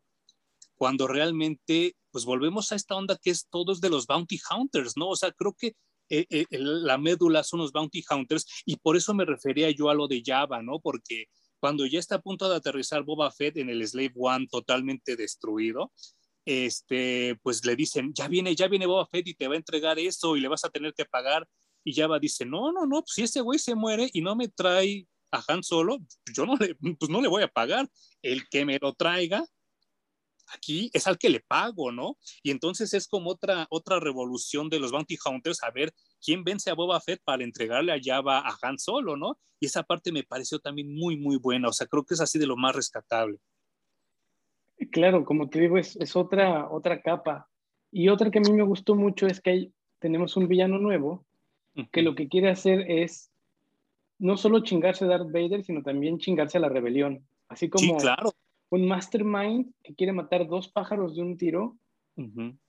[0.76, 5.08] cuando realmente, pues volvemos a esta onda que es todos de los bounty hunters, ¿no?
[5.08, 5.74] O sea, creo que
[6.08, 9.94] eh, eh, la médula son los bounty hunters y por eso me refería yo a
[9.94, 10.78] lo de Java, ¿no?
[10.78, 11.26] Porque
[11.62, 15.92] cuando ya está a punto de aterrizar Boba Fett en el Slave One totalmente destruido,
[16.44, 19.96] este, pues le dicen, ya viene, ya viene Boba Fett y te va a entregar
[20.00, 21.48] eso y le vas a tener que pagar.
[21.84, 24.48] Y Java dice, no, no, no, pues si ese güey se muere y no me
[24.48, 25.98] trae a Han Solo,
[26.34, 27.88] yo no le, pues no le voy a pagar.
[28.22, 29.46] El que me lo traiga,
[30.48, 32.18] aquí es al que le pago, ¿no?
[32.42, 36.70] Y entonces es como otra, otra revolución de los Bounty Hunters a ver quién vence
[36.70, 39.38] a Boba Fett para entregarle a Java a Han Solo, ¿no?
[39.60, 42.38] Y esa parte me pareció también muy, muy buena, o sea, creo que es así
[42.38, 43.38] de lo más rescatable.
[44.90, 47.48] Claro, como te digo, es, es otra, otra capa.
[47.90, 51.24] Y otra que a mí me gustó mucho es que hay, tenemos un villano nuevo
[51.90, 53.30] que lo que quiere hacer es
[54.18, 57.26] no solo chingarse a Darth Vader, sino también chingarse a la rebelión.
[57.48, 58.32] Así como claro.
[58.70, 61.76] un mastermind que quiere matar dos pájaros de un tiro,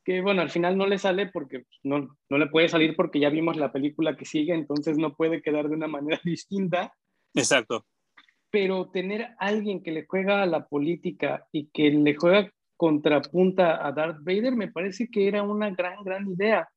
[0.04, 3.30] que bueno, al final no le sale porque no, no le puede salir porque ya
[3.30, 6.94] vimos la película que sigue, entonces no puede quedar de una manera distinta.
[7.34, 7.86] Exacto.
[8.52, 13.92] Pero tener alguien que le juega a la política y que le juega contrapunta a
[13.92, 16.70] Darth Vader me parece que era una gran, gran idea.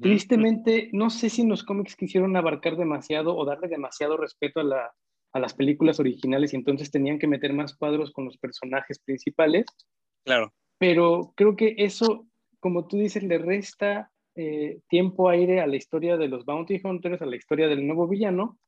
[0.00, 4.64] Tristemente, no sé si en los cómics quisieron abarcar demasiado o darle demasiado respeto a,
[4.64, 4.94] la,
[5.34, 9.66] a las películas originales y entonces tenían que meter más cuadros con los personajes principales.
[10.24, 10.54] Claro.
[10.78, 12.26] Pero creo que eso,
[12.64, 17.20] como tú dices, le resta eh, tiempo aire a la historia de los Bounty Hunters,
[17.20, 18.58] a la historia del nuevo villano.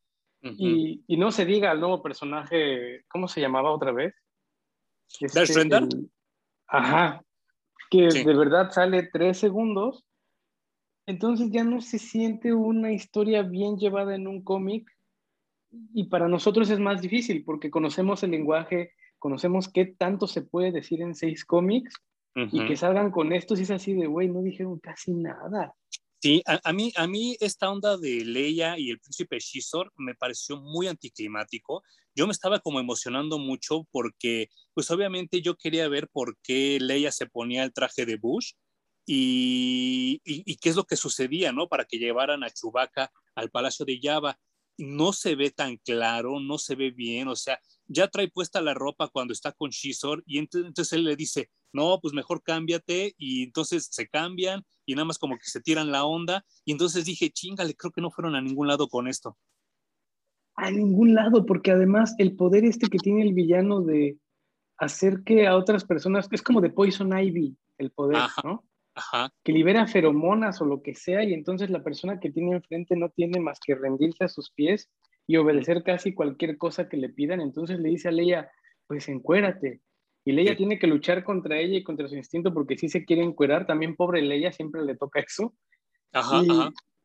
[0.42, 4.14] y, y, no se diga al nuevo personaje, ¿cómo se llamaba otra vez?
[5.18, 5.40] Este,
[6.66, 7.24] Ajá,
[7.90, 10.04] que de verdad sale tres segundos.
[11.06, 14.94] Entonces ya no se siente una historia bien llevada en un cómic.
[15.94, 20.70] Y para nosotros es más difícil porque conocemos el lenguaje, conocemos qué tanto se puede
[20.70, 21.94] decir en seis cómics
[22.36, 25.74] y que salgan con esto si es así de, güey, no dijeron casi nada.
[26.20, 30.60] Sí, a, mí, a mí esta onda de Leia y el príncipe Shizor me pareció
[30.60, 31.82] muy anticlimático.
[32.14, 37.12] Yo me estaba como emocionando mucho porque, pues obviamente yo quería ver por qué Leia
[37.12, 38.52] se ponía el traje de Bush
[39.06, 40.20] y,
[40.60, 41.68] qué es lo que sucedía, ¿no?
[41.68, 44.38] Para que llevaran a Chubaca al Palacio de Java.
[44.78, 48.74] No se ve tan claro, no se ve bien, o sea, ya trae puesta la
[48.74, 53.44] ropa cuando está con Shizor y entonces él le dice, no, pues mejor cámbiate y
[53.44, 57.30] entonces se cambian y nada más como que se tiran la onda y entonces dije,
[57.30, 59.36] chingale, creo que no fueron a ningún lado con esto.
[60.54, 64.18] A ningún lado, porque además el poder este que tiene el villano de
[64.78, 68.64] hacer que a otras personas, es como de Poison Ivy, el poder, ¿no?
[69.44, 73.10] que libera feromonas o lo que sea, y entonces la persona que tiene enfrente no
[73.10, 74.90] tiene más que rendirse a sus pies
[75.26, 77.40] y obedecer casi cualquier cosa que le pidan.
[77.40, 78.50] Entonces le dice a Leia,
[78.86, 79.80] pues encuérate.
[80.26, 83.22] Y Leia tiene que luchar contra ella y contra su instinto porque si se quiere
[83.22, 85.54] encuerar, también pobre Leia siempre le toca eso.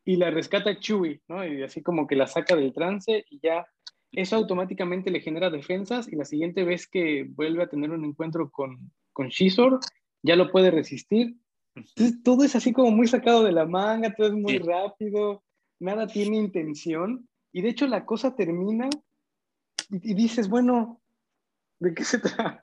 [0.03, 1.45] y, la rescata Chewie, ¿no?
[1.45, 3.67] Y así como que la saca del trance y ya.
[4.12, 8.49] Eso automáticamente le genera defensas y la siguiente vez que vuelve a tener un encuentro
[8.49, 9.79] con, con Shizor,
[10.23, 11.38] ya lo puede resistir.
[12.23, 15.43] Todo es así como muy sacado de la manga, todo es muy rápido,
[15.79, 17.29] nada tiene intención.
[17.53, 18.89] Y de hecho la cosa termina
[19.89, 21.00] y, dices, bueno,
[21.81, 22.61] ¿de qué se trata?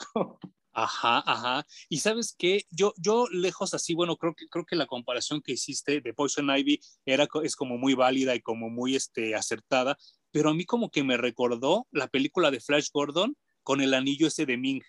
[0.72, 1.66] Ajá, ajá.
[1.88, 5.52] Y sabes qué, yo, yo lejos así, bueno, creo que, creo que la comparación que
[5.52, 9.96] hiciste de Poison Ivy era, es como muy válida y como muy este, acertada,
[10.30, 14.28] pero a mí como que me recordó la película de Flash Gordon con el anillo
[14.28, 14.82] ese de Ming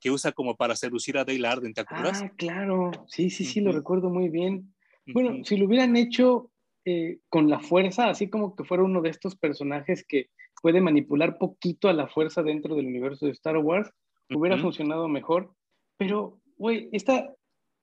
[0.00, 2.22] que usa como para seducir a Dale Arden, ¿te acuerdas?
[2.22, 4.74] Ah, claro, sí, sí, sí, lo recuerdo muy bien.
[5.06, 6.50] Bueno, si lo hubieran hecho
[6.84, 10.30] eh, con la fuerza, así como que fuera uno de estos personajes que
[10.62, 13.90] puede manipular poquito a la fuerza dentro del universo de Star Wars,
[14.30, 15.52] hubiera funcionado mejor.
[15.96, 17.34] Pero, güey, esta,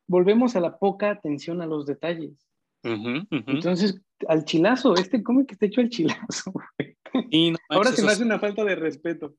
[0.07, 2.47] volvemos a la poca atención a los detalles.
[2.83, 6.53] Entonces, al chilazo, este cómic está hecho al chilazo.
[7.69, 9.35] Ahora se me hace una falta de respeto.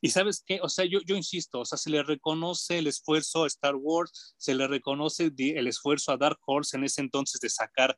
[0.00, 3.44] Y sabes qué, o sea, yo, yo insisto, o sea, se le reconoce el esfuerzo
[3.44, 7.48] a Star Wars, se le reconoce el esfuerzo a Dark Horse en ese entonces de
[7.48, 7.96] sacar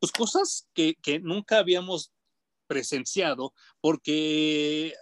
[0.00, 2.12] pues, cosas que, que nunca habíamos
[2.66, 4.94] presenciado, porque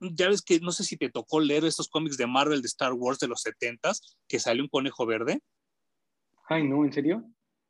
[0.00, 2.92] ya ves que no sé si te tocó leer estos cómics de Marvel de Star
[2.92, 3.92] Wars de los 70
[4.28, 5.40] que salió un conejo verde.
[6.48, 7.24] Ay, no, ¿en serio?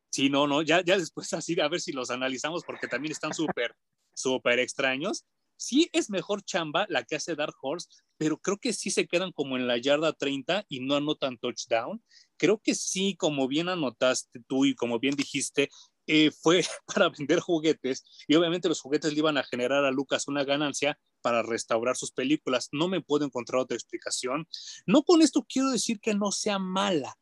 [0.09, 3.33] Sí, no, no, ya, ya después así, a ver si los analizamos porque también están
[3.33, 3.75] súper,
[4.13, 5.25] súper extraños
[5.63, 9.31] sí es mejor chamba la que hace Dark Horse, pero creo que sí se quedan
[9.31, 12.03] como en la yarda 30 y no anotan touchdown.
[12.37, 15.69] Creo que sí, como bien anotaste tú y como bien dijiste,
[16.07, 20.27] eh, fue para vender juguetes y obviamente los juguetes le iban a generar a Lucas
[20.27, 22.69] una ganancia para restaurar sus películas.
[22.71, 24.47] No me puedo encontrar otra explicación.
[24.85, 27.15] No con esto quiero decir que no sea mala,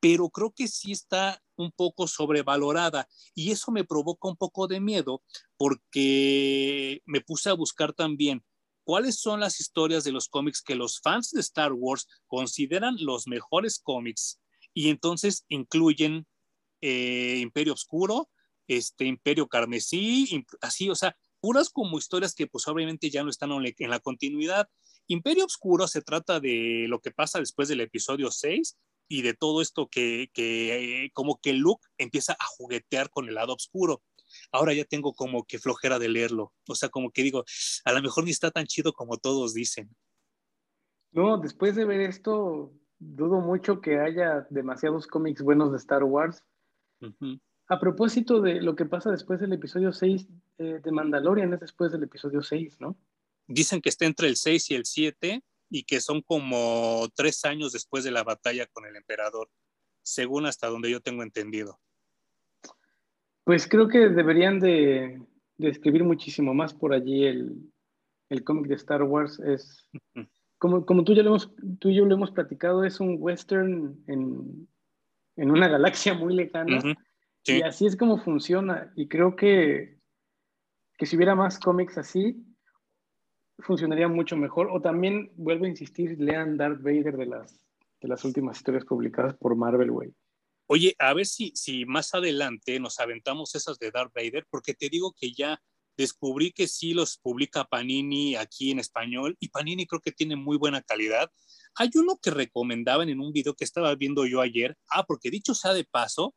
[0.00, 4.80] pero creo que sí está un poco sobrevalorada y eso me provoca un poco de
[4.80, 5.22] miedo
[5.56, 8.44] porque me puse a buscar también
[8.82, 13.26] cuáles son las historias de los cómics que los fans de Star Wars consideran los
[13.26, 14.40] mejores cómics
[14.74, 16.26] y entonces incluyen
[16.86, 18.28] eh, Imperio Oscuro,
[18.68, 23.50] este Imperio Carmesí, así, o sea, puras como historias que pues obviamente ya no están
[23.52, 24.68] en la continuidad.
[25.06, 28.76] Imperio Oscuro se trata de lo que pasa después del episodio 6
[29.08, 33.54] y de todo esto que, que como que Luke empieza a juguetear con el lado
[33.54, 34.02] oscuro.
[34.52, 36.52] Ahora ya tengo como que flojera de leerlo.
[36.68, 37.44] O sea, como que digo,
[37.86, 39.88] a lo mejor ni está tan chido como todos dicen.
[41.12, 46.42] No, después de ver esto, dudo mucho que haya demasiados cómics buenos de Star Wars.
[47.66, 51.92] A propósito de lo que pasa después del episodio 6, eh, de Mandalorian es después
[51.92, 52.98] del episodio 6, ¿no?
[53.46, 57.72] Dicen que está entre el 6 y el 7 y que son como tres años
[57.72, 59.48] después de la batalla con el emperador,
[60.02, 61.80] según hasta donde yo tengo entendido.
[63.44, 65.20] Pues creo que deberían de,
[65.58, 69.38] escribir muchísimo más por allí el, cómic de Star Wars.
[69.40, 69.88] Es,
[70.58, 74.02] como, como tú, ya lo hemos, tú y yo lo hemos platicado, es un western
[74.06, 74.68] en,
[75.36, 76.80] una galaxia muy lejana.
[77.44, 78.92] Y así es como funciona.
[78.96, 79.98] Y creo que,
[80.96, 82.42] que si hubiera más cómics así,
[83.58, 84.68] funcionaría mucho mejor.
[84.70, 87.60] O también, vuelvo a insistir, lean Darth Vader de las,
[88.00, 90.14] de las últimas historias publicadas por Marvel, güey.
[90.66, 94.88] Oye, a ver si, si más adelante nos aventamos esas de Darth Vader, porque te
[94.88, 95.60] digo que ya
[95.96, 100.56] descubrí que sí los publica Panini aquí en español y Panini creo que tiene muy
[100.56, 101.30] buena calidad.
[101.76, 104.76] Hay uno que recomendaban en un video que estaba viendo yo ayer.
[104.88, 106.34] Ah, porque dicho sea de paso,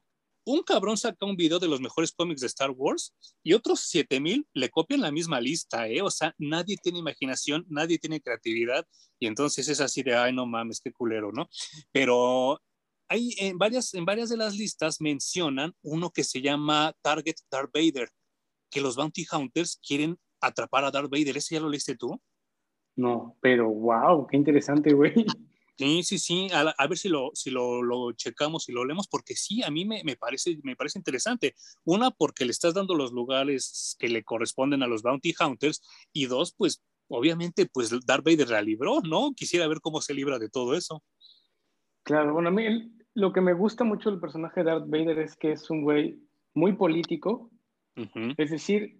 [0.47, 4.47] un cabrón saca un video de los mejores cómics de Star Wars y otros 7000
[4.53, 6.01] le copian la misma lista, ¿eh?
[6.01, 8.87] O sea, nadie tiene imaginación, nadie tiene creatividad
[9.19, 11.49] y entonces es así de, ay, no mames, qué culero, ¿no?
[11.91, 12.61] Pero
[13.09, 17.71] hay en varias, en varias de las listas mencionan uno que se llama Target Darth
[17.73, 18.09] Vader,
[18.69, 21.37] que los Bounty Hunters quieren atrapar a Darth Vader.
[21.37, 22.19] ¿Ese ya lo leíste tú?
[22.95, 25.13] No, pero wow, qué interesante, güey.
[25.77, 29.35] Sí, sí, sí, a, ver si, lo, si lo, lo, checamos y lo leemos, porque
[29.35, 31.53] sí, a mí me, me, parece, me parece interesante.
[31.85, 36.25] Una, porque le estás dando los lugares que le corresponden a los Bounty Hunters, y
[36.25, 39.33] dos, pues obviamente, pues Darth Vader la libró, ¿no?
[39.35, 41.03] Quisiera ver cómo se libra de todo eso.
[42.01, 45.35] Claro, bueno, a mí lo que me gusta mucho del personaje de Darth Vader es
[45.35, 46.19] que es un güey
[46.55, 47.51] muy político,
[48.37, 48.99] es decir,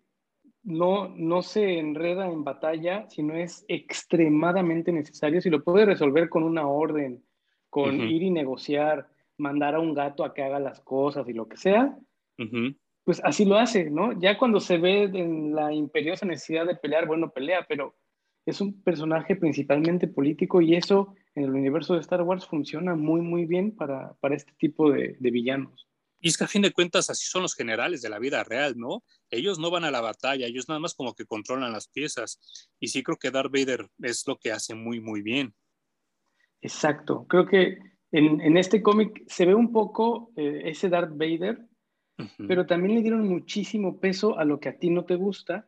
[0.63, 6.29] no, no se enreda en batalla si no es extremadamente necesario, si lo puede resolver
[6.29, 7.23] con una orden,
[7.69, 9.07] con ir y negociar,
[9.37, 11.97] mandar a un gato a que haga las cosas y lo que sea,
[13.03, 14.19] pues así lo hace, ¿no?
[14.19, 17.95] Ya cuando se ve en la imperiosa necesidad de pelear, bueno, pelea, pero
[18.45, 23.21] es un personaje principalmente político y eso en el universo de Star Wars funciona muy,
[23.21, 25.87] muy bien para, este tipo de villanos.
[26.19, 28.75] Y es que a fin de cuentas así son los generales de la vida real,
[28.77, 29.03] ¿no?
[29.29, 32.69] Ellos no van a la batalla, ellos nada más como que controlan las piezas.
[32.79, 35.53] Y sí creo que Darth Vader es lo que hace muy, muy bien.
[36.61, 37.25] Exacto.
[37.27, 37.77] Creo que
[38.11, 41.65] en, este cómic se ve un poco eh, ese Darth Vader,
[42.47, 45.67] pero también le dieron muchísimo peso a lo que a ti no te gusta,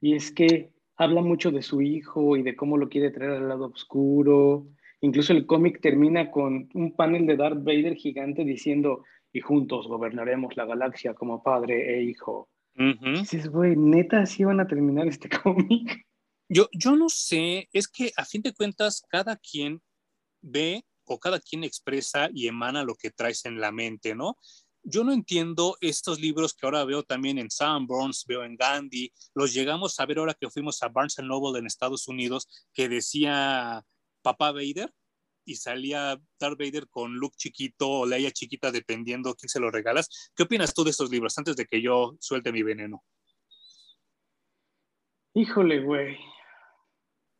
[0.00, 3.48] y es que habla mucho de su hijo y de cómo lo quiere traer al
[3.48, 4.66] lado oscuro.
[5.02, 10.56] Incluso el cómic termina con un panel de Darth Vader gigante diciendo, y juntos gobernaremos
[10.56, 12.48] la galaxia como padre e hijo.
[12.74, 16.06] Dices, güey, neta, así van a terminar este cómic.
[16.48, 19.80] Yo, yo no sé, es que a fin de cuentas, cada quien
[20.40, 24.36] ve o cada quien expresa y emana lo que traes en la mente, ¿no?
[24.82, 29.52] Yo no entiendo estos libros que ahora veo también en Sanborns, veo en Gandhi, los
[29.52, 33.84] llegamos a ver ahora que fuimos a Barnes Noble en Estados Unidos, que decía
[34.22, 34.90] Papá Vader,
[35.44, 40.30] y salía Darth Vader con Luke chiquito o Leia chiquita, dependiendo quién se lo regalas.
[40.34, 43.02] ¿Qué opinas tú de estos libros antes de que yo suelte mi veneno?
[45.34, 46.18] Híjole, güey.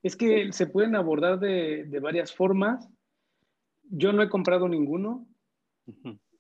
[0.02, 2.88] Es que se pueden abordar de, varias formas.
[3.82, 5.26] Yo no he comprado ninguno.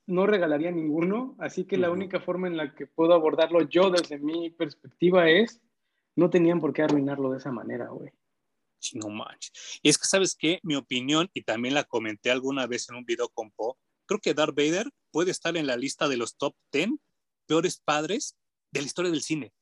[0.06, 1.36] No regalaría ninguno.
[1.38, 5.60] Así que la única forma en la que puedo abordarlo yo desde mi perspectiva es,
[6.16, 8.12] no tenían por qué arruinarlo de esa manera, güey
[8.94, 9.52] no manches.
[9.82, 10.60] Y es que, ¿sabes qué?
[10.62, 14.34] Mi opinión, y también la comenté alguna vez en un video con Po, creo que
[14.34, 16.90] Darth Vader puede estar en la lista de los top 10
[17.46, 18.36] peores padres
[18.72, 19.52] de la historia del cine.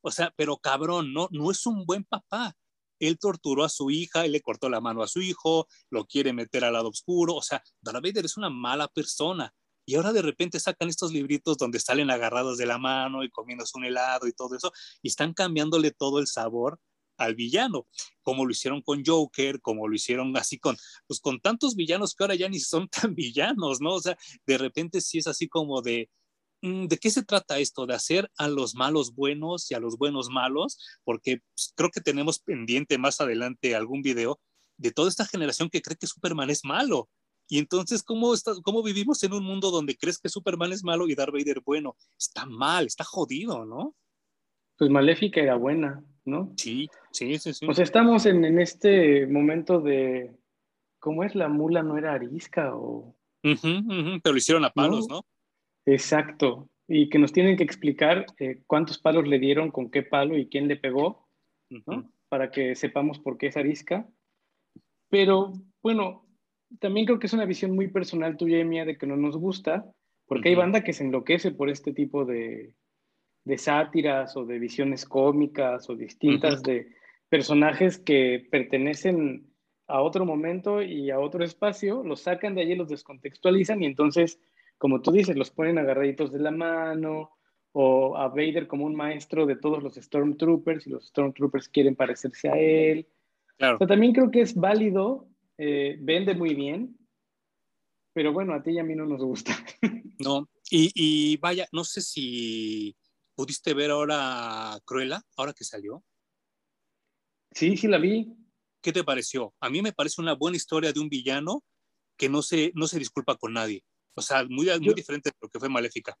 [0.00, 2.56] O sea, pero cabrón, no, no es un buen papá.
[3.00, 6.32] Él torturó a su hija, él le cortó la mano a su hijo, lo quiere
[6.32, 7.34] meter al lado oscuro.
[7.34, 9.54] O sea, Darth Vader es una mala persona.
[9.86, 13.78] Y ahora de repente sacan estos libritos donde salen agarrados de la mano y comiéndose
[13.78, 16.78] un helado y todo eso, y están cambiándole todo el sabor
[17.18, 17.86] al villano,
[18.22, 22.24] como lo hicieron con Joker, como lo hicieron así con, pues con tantos villanos que
[22.24, 23.94] ahora ya ni son tan villanos, ¿no?
[23.94, 24.16] O sea,
[24.46, 26.08] de repente sí es así como de,
[26.62, 27.86] mm, ¿de qué se trata esto?
[27.86, 30.78] ¿De hacer a los malos buenos y a los buenos malos?
[31.04, 34.40] Porque pues, creo que tenemos pendiente más adelante algún video
[34.78, 37.08] de toda esta generación que cree que Superman es malo.
[37.50, 41.08] Y entonces, ¿cómo, está, ¿cómo vivimos en un mundo donde crees que Superman es malo
[41.08, 41.96] y Darth Vader bueno?
[42.18, 43.96] Está mal, está jodido, ¿no?
[44.76, 46.04] Pues Maléfica era buena.
[46.28, 46.52] ¿No?
[46.56, 47.66] Sí, sí, sí, sí.
[47.66, 50.30] O sea, estamos en, este momento de,
[50.98, 51.34] ¿cómo es?
[51.34, 53.16] La mula no era arisca o...
[53.42, 55.22] pero lo hicieron a palos, ¿no?
[55.86, 56.68] Exacto.
[56.86, 60.48] Y que nos tienen que explicar eh, cuántos palos le dieron, con qué palo y
[60.48, 61.28] quién le pegó,
[61.86, 62.10] ¿no?
[62.28, 64.08] Para que sepamos por qué es arisca.
[65.10, 65.52] Pero,
[65.82, 66.26] bueno,
[66.80, 69.36] también creo que es una visión muy personal tuya y mía de que no nos
[69.36, 69.90] gusta,
[70.26, 72.74] porque hay banda que se enloquece por este tipo de,
[73.48, 76.92] de sátiras o de visiones cómicas o distintas de
[77.30, 79.46] personajes que pertenecen
[79.86, 84.38] a otro momento y a otro espacio, los sacan de allí, los descontextualizan y entonces,
[84.76, 87.30] como tú dices, los ponen agarraditos de la mano
[87.72, 92.50] o a Vader como un maestro de todos los Stormtroopers y los Stormtroopers quieren parecerse
[92.50, 93.06] a él.
[93.56, 93.78] Claro.
[93.78, 95.26] también creo que es válido,
[95.56, 96.98] eh, vende muy bien,
[98.12, 99.52] pero bueno, a ti y a mí no nos gusta.
[100.20, 102.96] No, y, y vaya, no sé si
[103.38, 106.02] pudiste ver ahora Cruella, ahora que salió.
[107.52, 108.34] Sí, sí la vi.
[108.82, 109.54] ¿Qué te pareció?
[109.60, 111.62] A mí me parece una buena historia de un villano
[112.16, 113.84] que no se, no se disculpa con nadie.
[114.14, 116.16] O sea, muy, muy diferente de lo que fue Maléfica.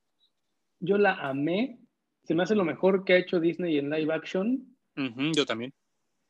[0.78, 1.80] Yo la amé.
[2.22, 4.76] Se me hace lo mejor que ha hecho Disney en live action.
[5.34, 5.74] yo también.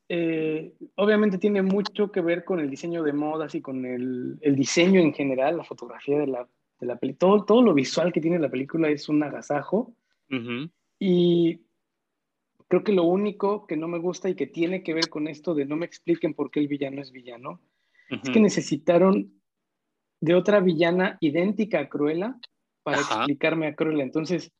[0.07, 4.55] Eh, obviamente tiene mucho que ver con el diseño de modas y con el, el
[4.55, 7.19] diseño en general, la fotografía de la, de la película.
[7.19, 9.93] Todo, todo, lo visual que tiene la película es un agasajo.
[10.99, 11.61] Y
[12.67, 15.55] creo que lo único que no me gusta y que tiene que ver con esto
[15.55, 17.61] de no me expliquen por qué el villano es villano,
[18.09, 19.41] es que necesitaron
[20.19, 22.37] de otra villana idéntica a Cruella
[22.83, 24.03] para explicarme a Cruella.
[24.03, 24.51] Entonces,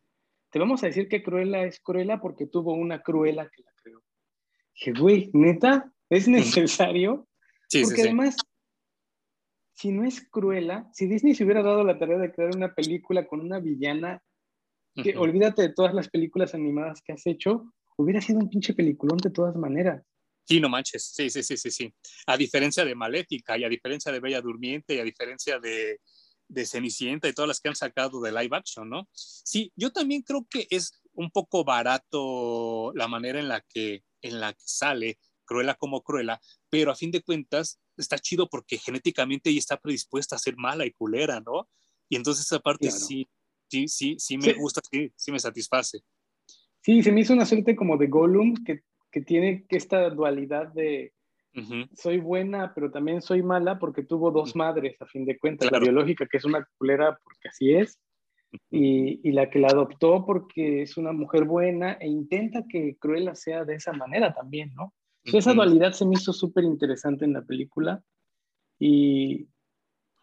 [0.51, 4.01] te vamos a decir que Cruella es Cruella porque tuvo una Cruella que la creó.
[4.73, 7.27] Dije, güey, neta, es necesario.
[7.67, 8.37] Sí, porque además,
[9.73, 13.27] si no es Cruella, si Disney se hubiera dado la tarea de crear una película
[13.27, 14.23] con una villana,
[15.03, 19.17] que olvídate de todas las películas animadas que has hecho, hubiera sido un pinche peliculón
[19.17, 20.03] de todas maneras.
[20.45, 21.93] Sí, no manches, sí, sí, sí, sí, sí.
[22.25, 25.99] A diferencia de Maléfica y a diferencia de Bella Durmiente y a diferencia de,
[26.47, 29.07] de Cenicienta y todas las que han sacado de live action, ¿no?
[29.13, 34.39] Sí, yo también creo que es un poco barato la manera en la que, en
[34.39, 36.39] la que sale Cruella como Cruella,
[36.69, 40.85] pero a fin de cuentas está chido porque genéticamente ella está predispuesta a ser mala
[40.85, 41.69] y culera, ¿no?
[42.09, 43.29] Y entonces esa parte sí,
[43.69, 45.99] sí, sí, sí me gusta, sí, sí me satisface.
[46.81, 51.13] Sí, se me hizo una suerte como de Gollum, que, que tiene esta dualidad de
[51.93, 55.69] soy buena, pero también soy mala porque tuvo dos madres, a fin de cuentas.
[55.71, 57.99] La biológica, que es una culera porque así es,
[58.69, 63.35] y, y, la que la adoptó porque es una mujer buena e intenta que Cruella
[63.35, 64.93] sea de esa manera también, ¿no?
[65.23, 68.01] Esa dualidad se me hizo súper interesante en la película
[68.79, 69.47] y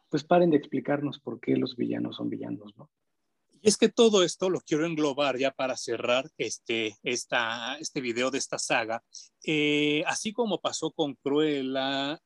[0.09, 2.90] pues paren de explicarnos por qué los villanos son villanos, ¿no?
[3.62, 8.30] Y es que todo esto lo quiero englobar ya para cerrar este, esta, este video
[8.30, 9.02] de esta saga.
[9.44, 12.20] Eh, así como pasó con Cruella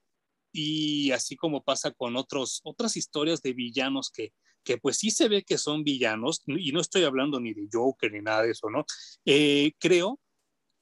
[0.52, 4.32] y así como pasa con otros, otras historias de villanos que,
[4.64, 8.12] que pues sí se ve que son villanos, y no estoy hablando ni de Joker
[8.12, 8.84] ni nada de eso, ¿no?
[9.24, 10.20] Eh, creo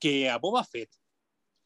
[0.00, 0.90] que a Boba Fett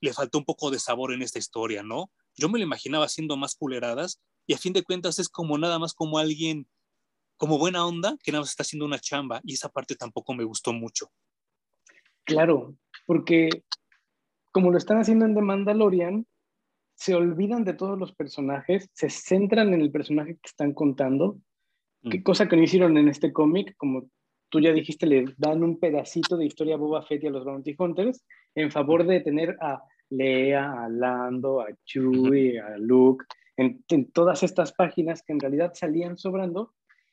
[0.00, 2.10] le faltó un poco de sabor en esta historia, ¿no?
[2.34, 5.78] Yo me lo imaginaba haciendo más culeradas y a fin de cuentas es como nada
[5.78, 6.66] más como alguien
[7.42, 10.44] como buena onda que nada más está haciendo una chamba y esa parte tampoco me
[10.44, 11.08] gustó mucho.
[12.22, 13.48] Claro, porque
[14.52, 16.24] como lo están haciendo en The Mandalorian,
[16.94, 21.36] se olvidan de todos los personajes, se centran en el personaje que están contando,
[22.08, 22.22] qué mm.
[22.22, 24.08] cosa que no hicieron en este cómic, como
[24.48, 27.44] tú ya dijiste, le dan un pedacito de historia a Boba Fett y a los
[27.44, 28.24] Bounty Hunters
[28.54, 33.24] en favor de tener a Lea, a Lando, a Chewie, a Luke,
[33.56, 36.72] en todas estas páginas que en realidad salían sobrando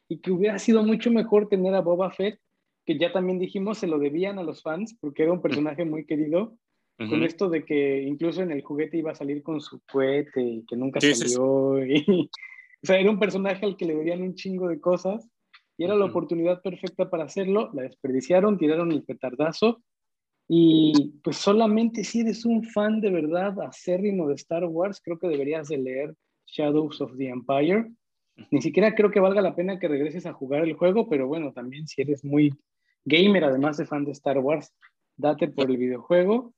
[0.10, 2.40] y que hubiera sido mucho mejor tener a Boba Fett,
[2.86, 6.06] que ya también dijimos se lo debían a los fans porque era un personaje muy
[6.06, 6.58] querido,
[6.98, 10.66] con esto de que incluso en el juguete iba a salir con su cohete y
[10.66, 11.82] que nunca salió.
[11.86, 12.30] Y,
[12.84, 15.30] o sea, era un personaje al que le debían un chingo de cosas
[15.78, 19.82] y era la oportunidad perfecta para hacerlo, la desperdiciaron, tiraron el petardazo
[20.46, 25.30] y pues solamente si eres un fan de verdad acérrimo de Star Wars, creo que
[25.30, 26.16] deberías de leer
[26.48, 27.90] Shadows of the Empire
[28.52, 31.52] ni siquiera creo que valga la pena que regreses a jugar el juego, pero bueno,
[31.52, 32.54] también si eres muy
[33.06, 34.74] gamer, además de fan de Star Wars,
[35.18, 36.54] date por el videojuego.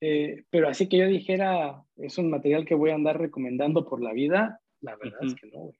[0.00, 4.02] Eh, pero así que yo dijera, es un material que voy a andar recomendando por
[4.02, 5.72] la vida, la verdad es que no.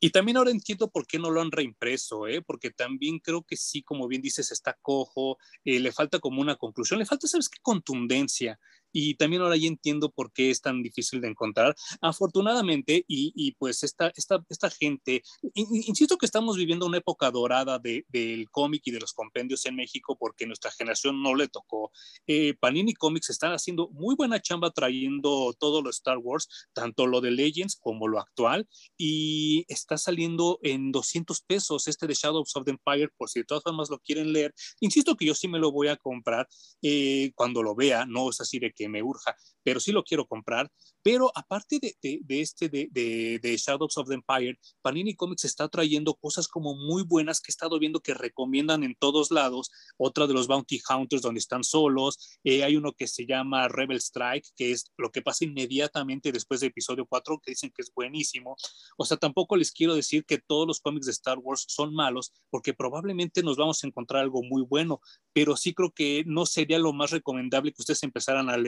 [0.00, 2.40] Y también ahora entiendo por qué no lo han reimpreso, ¿eh?
[2.40, 6.54] porque también creo que sí, como bien dices, está cojo, eh, le falta como una
[6.54, 7.58] conclusión, le falta, ¿sabes qué?
[7.60, 8.60] Contundencia
[8.92, 11.74] y también ahora ya entiendo por qué es tan difícil de encontrar.
[12.00, 15.22] Afortunadamente, y, y pues esta, esta, esta gente,
[15.54, 19.76] insisto que estamos viviendo una época dorada de, del cómic y de los compendios en
[19.76, 21.90] México porque nuestra generación no le tocó.
[22.26, 27.20] Eh, Panini Comics están haciendo muy buena chamba trayendo todo lo Star Wars, tanto lo
[27.20, 32.64] de Legends como lo actual, y está saliendo en 200 pesos este de Shadows of
[32.64, 34.54] the Empire, por si de todas formas lo quieren leer.
[34.80, 36.48] Insisto que yo sí me lo voy a comprar
[36.82, 40.26] eh, cuando lo vea, no es así de que me urja, pero sí lo quiero
[40.26, 40.70] comprar.
[41.02, 46.48] Pero aparte de, este, de, de, Shadows of the Empire, Panini Comics está trayendo cosas
[46.48, 49.70] como muy buenas que he estado viendo que recomiendan en todos lados.
[49.96, 52.38] Otra de los Bounty Hunters donde están solos.
[52.44, 56.60] Eh, hay uno que se llama Rebel Strike, que es lo que pasa inmediatamente después
[56.60, 58.56] de episodio 4, que dicen que es buenísimo.
[58.96, 62.32] O sea, tampoco les quiero decir que todos los cómics de Star Wars son malos,
[62.50, 65.00] porque probablemente nos vamos a encontrar algo muy bueno,
[65.32, 68.67] pero sí creo que no sería lo más recomendable que ustedes empezaran a leer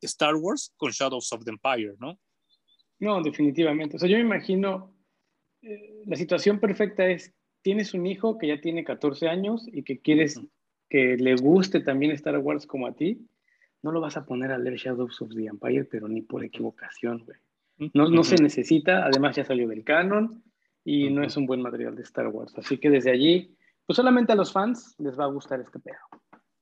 [0.00, 2.18] Star Wars con Shadows of the Empire, ¿no?
[2.98, 3.96] No, definitivamente.
[3.96, 4.94] O sea, yo me imagino,
[5.62, 10.00] eh, la situación perfecta es, tienes un hijo que ya tiene 14 años y que
[10.00, 10.40] quieres
[10.88, 13.26] que le guste también Star Wars como a ti,
[13.82, 17.24] no lo vas a poner a leer Shadows of the Empire, pero ni por equivocación,
[17.24, 17.38] güey.
[17.94, 20.44] No, no se necesita, además ya salió del canon
[20.84, 22.52] y no es un buen material de Star Wars.
[22.56, 25.98] Así que desde allí, pues solamente a los fans les va a gustar este pedo.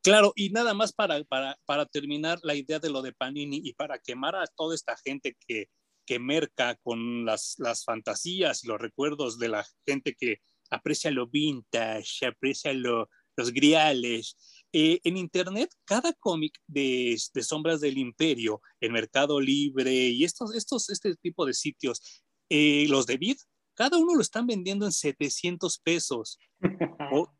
[0.02, 3.74] Claro, y nada más para, para, para, terminar la idea de lo de Panini y
[3.74, 5.68] para quemar a toda esta gente que,
[6.06, 10.38] que merca con las, las fantasías y los recuerdos de la gente que
[10.70, 14.36] aprecia lo vintage, aprecia lo, los griales.
[14.72, 20.54] Eh, en Internet, cada cómic de, de, Sombras del Imperio, el Mercado Libre y estos,
[20.54, 23.36] estos, este tipo de sitios, eh, los de Vid,
[23.74, 26.38] cada uno lo están vendiendo en 700 pesos.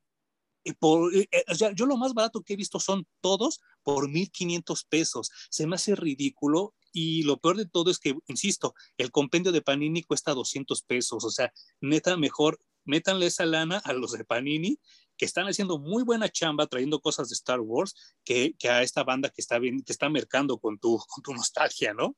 [0.79, 1.45] por, eh, eh,
[1.75, 5.31] yo lo más barato que he visto son todos por 1.500 pesos.
[5.51, 9.63] Se me hace ridículo y lo peor de todo es que, insisto, el compendio de
[9.63, 11.25] Panini cuesta 200 pesos.
[11.25, 14.79] O sea, neta, mejor métanle esa lana a los de Panini
[15.17, 17.95] que están haciendo muy buena chamba trayendo cosas de Star Wars
[18.25, 21.93] que, a esta banda que está, bien, que está mercando con tu, con tu nostalgia,
[21.93, 22.17] ¿no?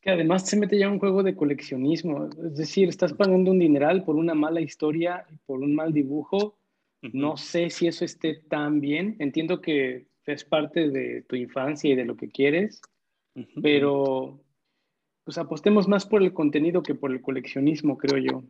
[0.00, 4.02] que además se mete ya un juego de coleccionismo, es decir, estás pagando un dineral
[4.02, 6.58] por una mala historia, por un mal dibujo,
[7.02, 9.16] no sé si eso esté tan bien.
[9.18, 12.80] Entiendo que es parte de tu infancia y de lo que quieres,
[13.60, 14.44] pero
[15.24, 18.44] pues apostemos más por el contenido que por el coleccionismo, creo yo.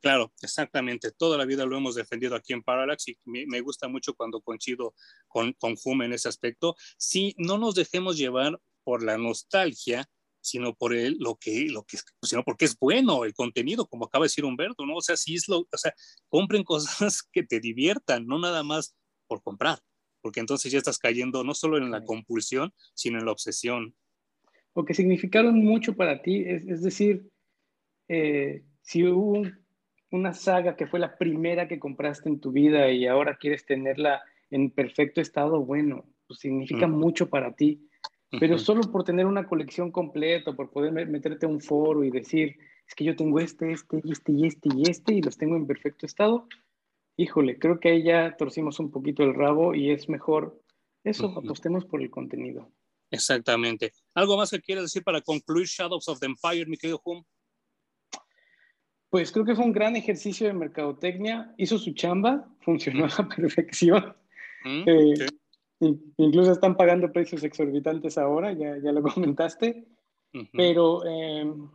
[0.00, 1.12] Claro, exactamente.
[1.12, 4.94] Toda la vida lo hemos defendido aquí en Parallax y me, gusta mucho cuando coincido
[5.28, 6.76] con, con Hume en ese aspecto.
[6.98, 10.06] Si no nos dejemos llevar por la nostalgia,
[10.44, 14.24] sino por el, lo que, lo que, sino porque es bueno el contenido, como acaba
[14.24, 14.96] de decir Humberto, ¿no?
[14.96, 15.94] O sea, si es lo, o sea,
[16.28, 18.94] compren cosas que te diviertan, no nada más
[19.26, 19.78] por comprar,
[20.20, 23.94] porque entonces ya estás cayendo no solo en la compulsión, sino en la obsesión.
[24.74, 27.30] O que significaron mucho para ti, es, es decir,
[28.08, 29.42] eh, si hubo
[30.10, 34.22] una saga que fue la primera que compraste en tu vida y ahora quieres tenerla
[34.50, 37.88] en perfecto estado, bueno, pues significa mucho para ti
[38.40, 42.56] pero solo por tener una colección completa, por poder meterte a un foro y decir,
[42.86, 45.56] es que yo tengo este, este, y este, y este, y este, y los tengo
[45.56, 46.48] en perfecto estado,
[47.16, 50.60] híjole, creo que ahí ya torcimos un poquito el rabo y es mejor
[51.04, 52.70] eso, apostemos por el contenido.
[53.10, 53.92] Exactamente.
[54.14, 57.22] ¿Algo más que quieras decir para concluir Shadows of the Empire, mi querido Hum?
[59.10, 63.28] Pues creo que fue un gran ejercicio de mercadotecnia, hizo su chamba, funcionó a la
[63.36, 64.16] perfección.
[64.64, 65.14] Eh,
[65.80, 69.02] Incluso están pagando precios exorbitantes ahora, ya, ya lo
[69.42, 69.86] comentaste,
[70.52, 71.68] pero em,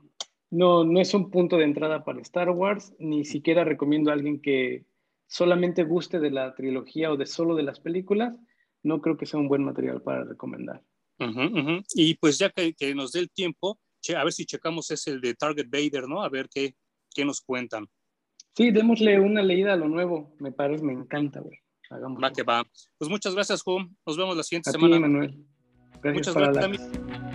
[0.52, 4.42] no, no es un punto de entrada para Star Wars, ni siquiera recomiendo a alguien
[4.42, 4.86] que
[5.28, 8.36] solamente guste de la trilogía o de solo de las películas,
[8.84, 10.82] no creo que sea un buen material para recomendar.
[11.94, 13.80] Y pues ya que, que, nos dé el tiempo,
[14.16, 16.24] a ver si checamos ese el de Target Vader, ¿no?
[16.24, 16.76] A ver qué,
[17.14, 17.88] qué nos cuentan.
[18.56, 21.60] Sí, démosle una leída a lo nuevo, me parece, me encanta, güey.
[21.92, 22.64] Va que va.
[22.98, 23.96] Pues muchas gracias, Juan.
[24.06, 25.00] Nos vemos la siguiente semana.
[25.00, 25.44] Manuel.
[26.04, 27.29] muchas gracias.